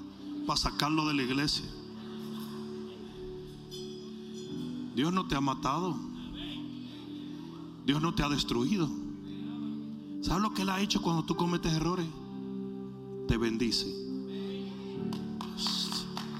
[0.47, 1.64] para sacarlo de la iglesia.
[4.95, 5.95] Dios no te ha matado.
[7.87, 8.91] Dios no te ha destruido.
[10.20, 12.07] ¿Sabes lo que Él ha hecho cuando tú cometes errores?
[13.28, 13.87] Te bendice.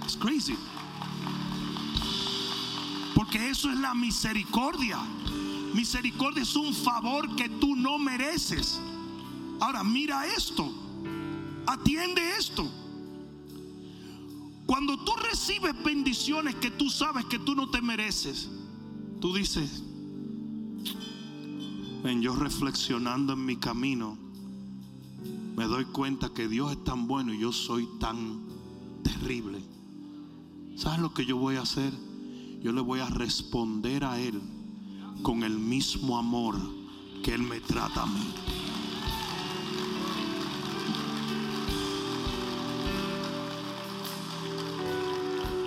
[0.05, 0.57] Es crazy.
[3.15, 4.99] Porque eso es la misericordia.
[5.73, 8.81] Misericordia es un favor que tú no mereces.
[9.61, 10.69] Ahora mira esto.
[11.65, 12.69] Atiende esto.
[14.67, 18.49] Cuando tú recibes bendiciones que tú sabes que tú no te mereces,
[19.21, 19.85] tú dices,
[22.15, 24.17] yo reflexionando en mi camino,
[25.57, 28.45] me doy cuenta que Dios es tan bueno y yo soy tan
[29.03, 29.61] terrible.
[30.77, 31.93] ¿Sabes lo que yo voy a hacer?
[32.63, 34.41] Yo le voy a responder a Él
[35.23, 36.57] con el mismo amor
[37.25, 38.35] que Él me trata a mí.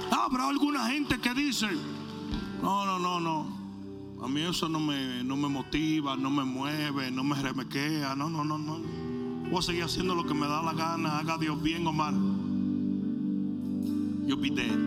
[0.09, 1.67] Habrá alguna gente que dice,
[2.61, 3.58] no, no, no, no.
[4.21, 8.15] A mí eso no me, no me motiva, no me mueve, no me remequea.
[8.15, 8.79] No, no, no, no.
[9.49, 12.15] Voy a seguir haciendo lo que me da la gana, haga Dios bien o mal.
[14.39, 14.77] Be dead.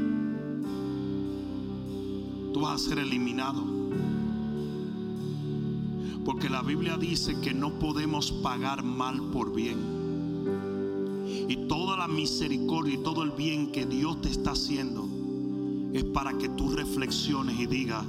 [2.54, 3.62] Tú vas a ser eliminado.
[6.24, 9.78] Porque la Biblia dice que no podemos pagar mal por bien.
[11.48, 15.06] Y toda la misericordia y todo el bien que Dios te está haciendo
[15.92, 18.06] es para que tú reflexiones y digas,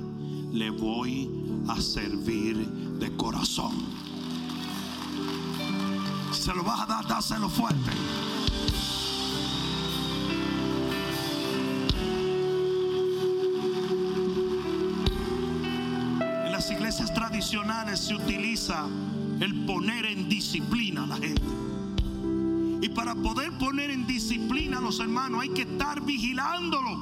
[0.53, 1.29] le voy
[1.67, 2.55] a servir
[2.99, 3.71] de corazón.
[6.31, 7.91] Se lo vas a dar, dáselo fuerte.
[16.45, 18.85] En las iglesias tradicionales se utiliza
[19.39, 21.41] el poner en disciplina a la gente.
[22.81, 27.01] Y para poder poner en disciplina a los hermanos hay que estar vigilándolo.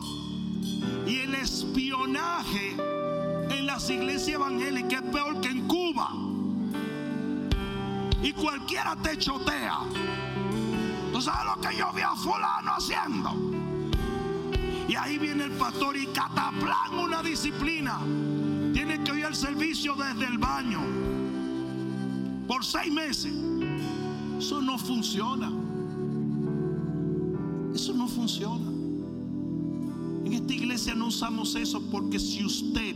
[1.06, 2.78] Y el espionaje
[3.72, 6.10] las iglesias evangélicas es peor que en Cuba.
[8.22, 9.80] Y cualquiera te chotea.
[11.14, 13.32] ¿Tú sabes lo que yo vi a fulano haciendo?
[14.90, 18.00] Y ahí viene el pastor y cataplan una disciplina.
[18.74, 20.82] Tiene que oír el servicio desde el baño.
[22.48, 23.34] Por seis meses.
[24.38, 25.50] Eso no funciona.
[27.74, 28.70] Eso no funciona.
[30.26, 32.96] En esta iglesia no usamos eso porque si usted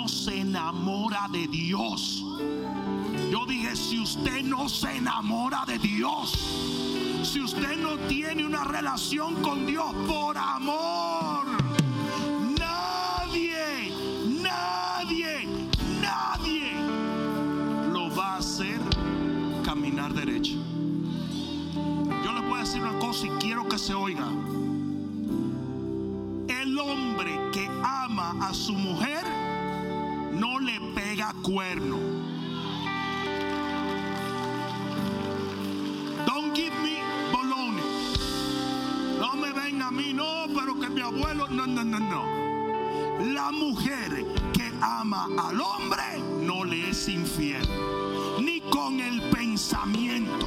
[0.00, 2.24] no se enamora de Dios.
[3.30, 6.32] Yo dije, si usted no se enamora de Dios,
[7.22, 11.44] si usted no tiene una relación con Dios por amor,
[12.58, 13.92] nadie,
[14.42, 15.46] nadie,
[16.00, 16.72] nadie
[17.92, 18.80] lo va a hacer
[19.62, 20.56] caminar derecho.
[23.00, 24.28] voz y quiero que se oiga.
[26.48, 29.19] El hombre que ama a su mujer
[31.20, 31.98] pega cuerno.
[36.26, 37.82] Don't give me bologna.
[39.20, 42.24] No me venga a mí, no, pero que mi abuelo, no, no, no, no.
[43.34, 44.24] La mujer
[44.54, 46.02] que ama al hombre
[46.42, 47.68] no le es infiel,
[48.40, 50.46] ni con el pensamiento.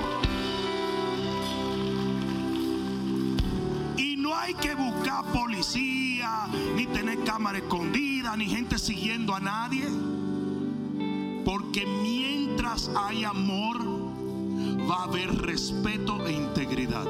[3.95, 9.87] Y no hay que buscar policía, ni tener cámara escondida, ni gente siguiendo a nadie.
[11.45, 13.77] Porque mientras hay amor,
[14.89, 17.05] va a haber respeto e integridad.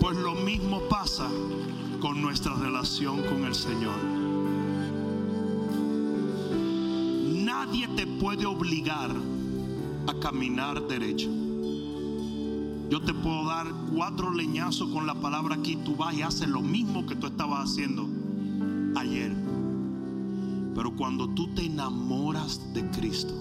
[0.00, 1.28] Pues lo mismo pasa
[2.00, 3.96] con nuestra relación con el Señor.
[7.44, 9.10] Nadie te puede obligar
[10.06, 11.28] a caminar derecho.
[12.90, 16.62] Yo te puedo dar cuatro leñazos con la palabra aquí, tú vas y haces lo
[16.62, 18.08] mismo que tú estabas haciendo
[20.98, 23.32] cuando tú te enamoras de Cristo,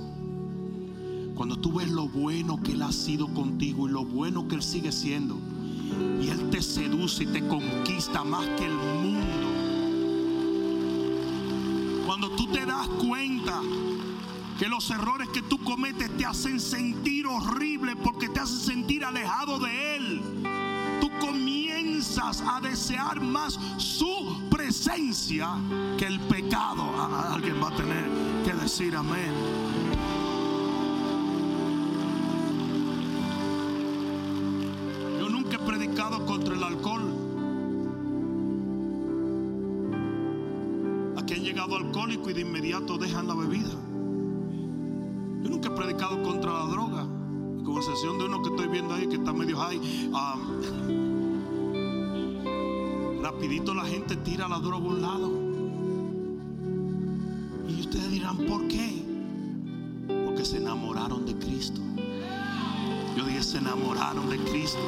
[1.33, 4.61] cuando tú ves lo bueno que Él ha sido contigo y lo bueno que Él
[4.61, 5.35] sigue siendo,
[6.21, 9.47] y Él te seduce y te conquista más que el mundo.
[12.05, 13.59] Cuando tú te das cuenta
[14.59, 19.57] que los errores que tú cometes te hacen sentir horrible porque te hacen sentir alejado
[19.57, 20.21] de Él,
[22.19, 25.49] a desear más su presencia
[25.97, 26.83] que el pecado.
[27.31, 28.05] Alguien va a tener
[28.43, 29.77] que decir amén.
[36.27, 37.13] contra el alcohol.
[41.17, 43.73] Aquí han llegado alcohólicos y de inmediato dejan la bebida.
[45.41, 47.07] Yo nunca he predicado contra la droga.
[47.65, 49.79] Con excepción de uno que estoy viendo ahí que está medio high.
[53.37, 55.31] Rapidito la gente tira la droga a un lado.
[57.69, 59.03] Y ustedes dirán, ¿por qué?
[60.25, 61.81] Porque se enamoraron de Cristo.
[63.15, 64.79] Yo dije, se enamoraron de Cristo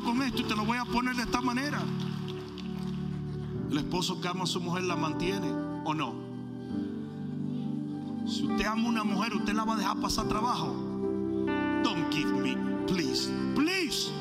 [0.00, 1.82] con esto y te lo voy a poner de esta manera.
[3.70, 5.50] El esposo que ama a su mujer la mantiene
[5.84, 6.14] o no.
[8.26, 10.74] Si usted ama a una mujer, usted la va a dejar pasar trabajo.
[11.82, 12.56] Don't give me,
[12.86, 14.17] please, please.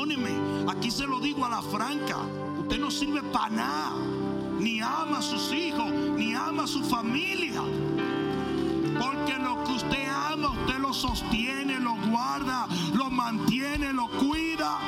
[0.00, 0.30] Perdóneme,
[0.66, 2.16] aquí se lo digo a la franca.
[2.58, 3.96] Usted no sirve para nada.
[4.58, 7.60] Ni ama a sus hijos, ni ama a su familia.
[8.98, 14.78] Porque lo que usted ama, usted lo sostiene, lo guarda, lo mantiene, lo cuida.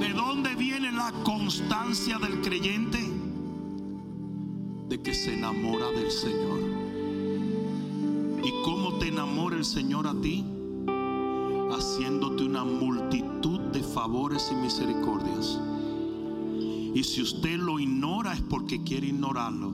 [0.00, 3.08] ¿De dónde viene la constancia del creyente?
[4.88, 6.85] De que se enamora del Señor.
[8.66, 10.44] ¿Y cómo te enamora el Señor a ti?
[11.70, 15.60] Haciéndote una multitud de favores y misericordias.
[16.92, 19.72] Y si usted lo ignora es porque quiere ignorarlo.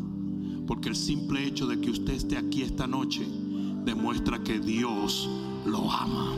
[0.66, 3.26] Porque el simple hecho de que usted esté aquí esta noche
[3.82, 5.26] demuestra que Dios
[5.64, 6.30] lo ama.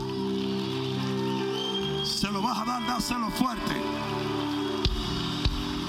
[2.05, 3.75] Se lo vas a dar, dáselo fuerte.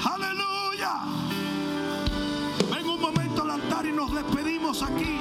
[0.05, 1.01] Aleluya.
[2.75, 5.17] Ven un momento al altar y nos despedimos aquí.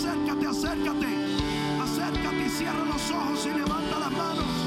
[0.00, 1.08] Acércate, acércate,
[1.82, 2.46] acércate.
[2.46, 4.59] Y cierra los ojos y levanta las manos.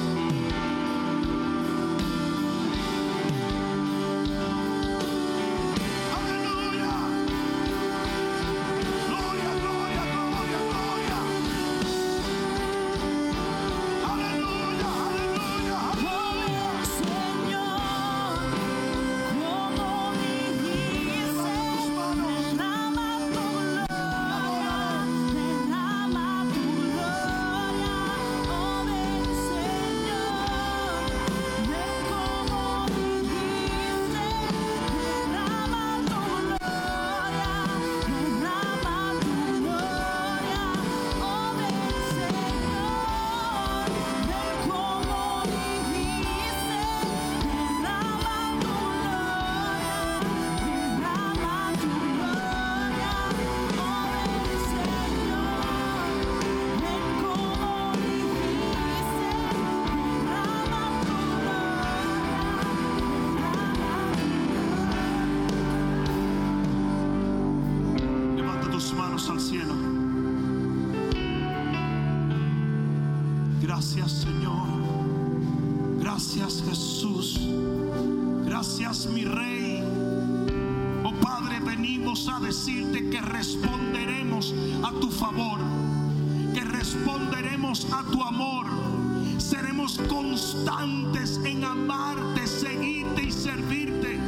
[73.62, 74.68] Gracias Señor.
[76.00, 77.40] Gracias Jesús.
[78.46, 79.84] Gracias mi rey.
[81.04, 84.54] Oh Padre, venimos a decirte que responderemos
[84.84, 85.60] a tu favor,
[86.54, 88.68] que responderemos a tu amor.
[89.38, 94.20] Seremos constantes en amarte, seguirte y servirte.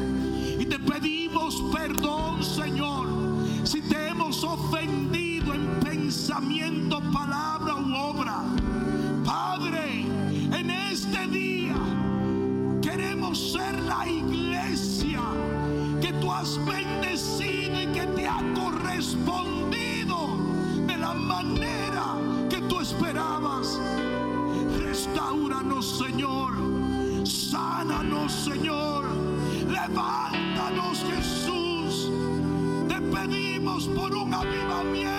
[6.36, 8.44] Pensamiento, palabra u obra.
[9.24, 10.06] Padre,
[10.52, 11.76] en este día
[12.82, 15.22] queremos ser la iglesia
[16.02, 20.38] que tú has bendecido y que te ha correspondido
[20.86, 22.18] de la manera
[22.50, 23.80] que tú esperabas.
[24.78, 26.54] Restauranos, Señor.
[27.26, 29.06] Sánanos, Señor.
[29.70, 32.12] Levántanos, Jesús.
[32.90, 35.15] Te pedimos por un avivamiento,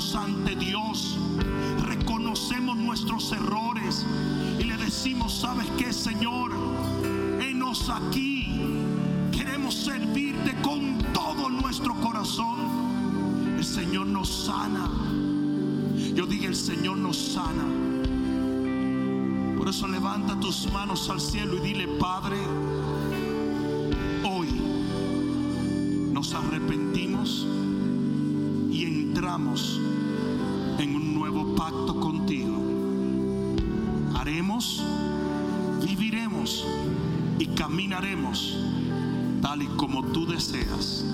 [0.00, 1.18] ante Dios,
[1.84, 4.06] reconocemos nuestros errores
[4.58, 6.52] y le decimos, ¿sabes qué, Señor?
[7.38, 8.46] Enos aquí.
[9.30, 12.58] Queremos servirte con todo nuestro corazón.
[13.58, 14.90] El Señor nos sana.
[16.14, 17.64] Yo digo, el Señor nos sana.
[19.58, 22.38] Por eso levanta tus manos al cielo y dile, Padre,
[24.24, 24.48] hoy
[26.10, 27.46] nos arrepentimos
[28.70, 29.78] y entramos
[37.38, 38.56] y caminaremos
[39.42, 41.04] tal y como tú deseas.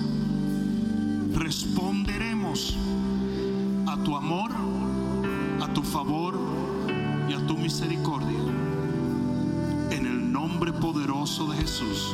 [1.33, 2.77] Responderemos
[3.87, 4.51] a tu amor,
[5.61, 6.39] a tu favor
[7.29, 8.39] y a tu misericordia.
[9.91, 12.13] En el nombre poderoso de Jesús.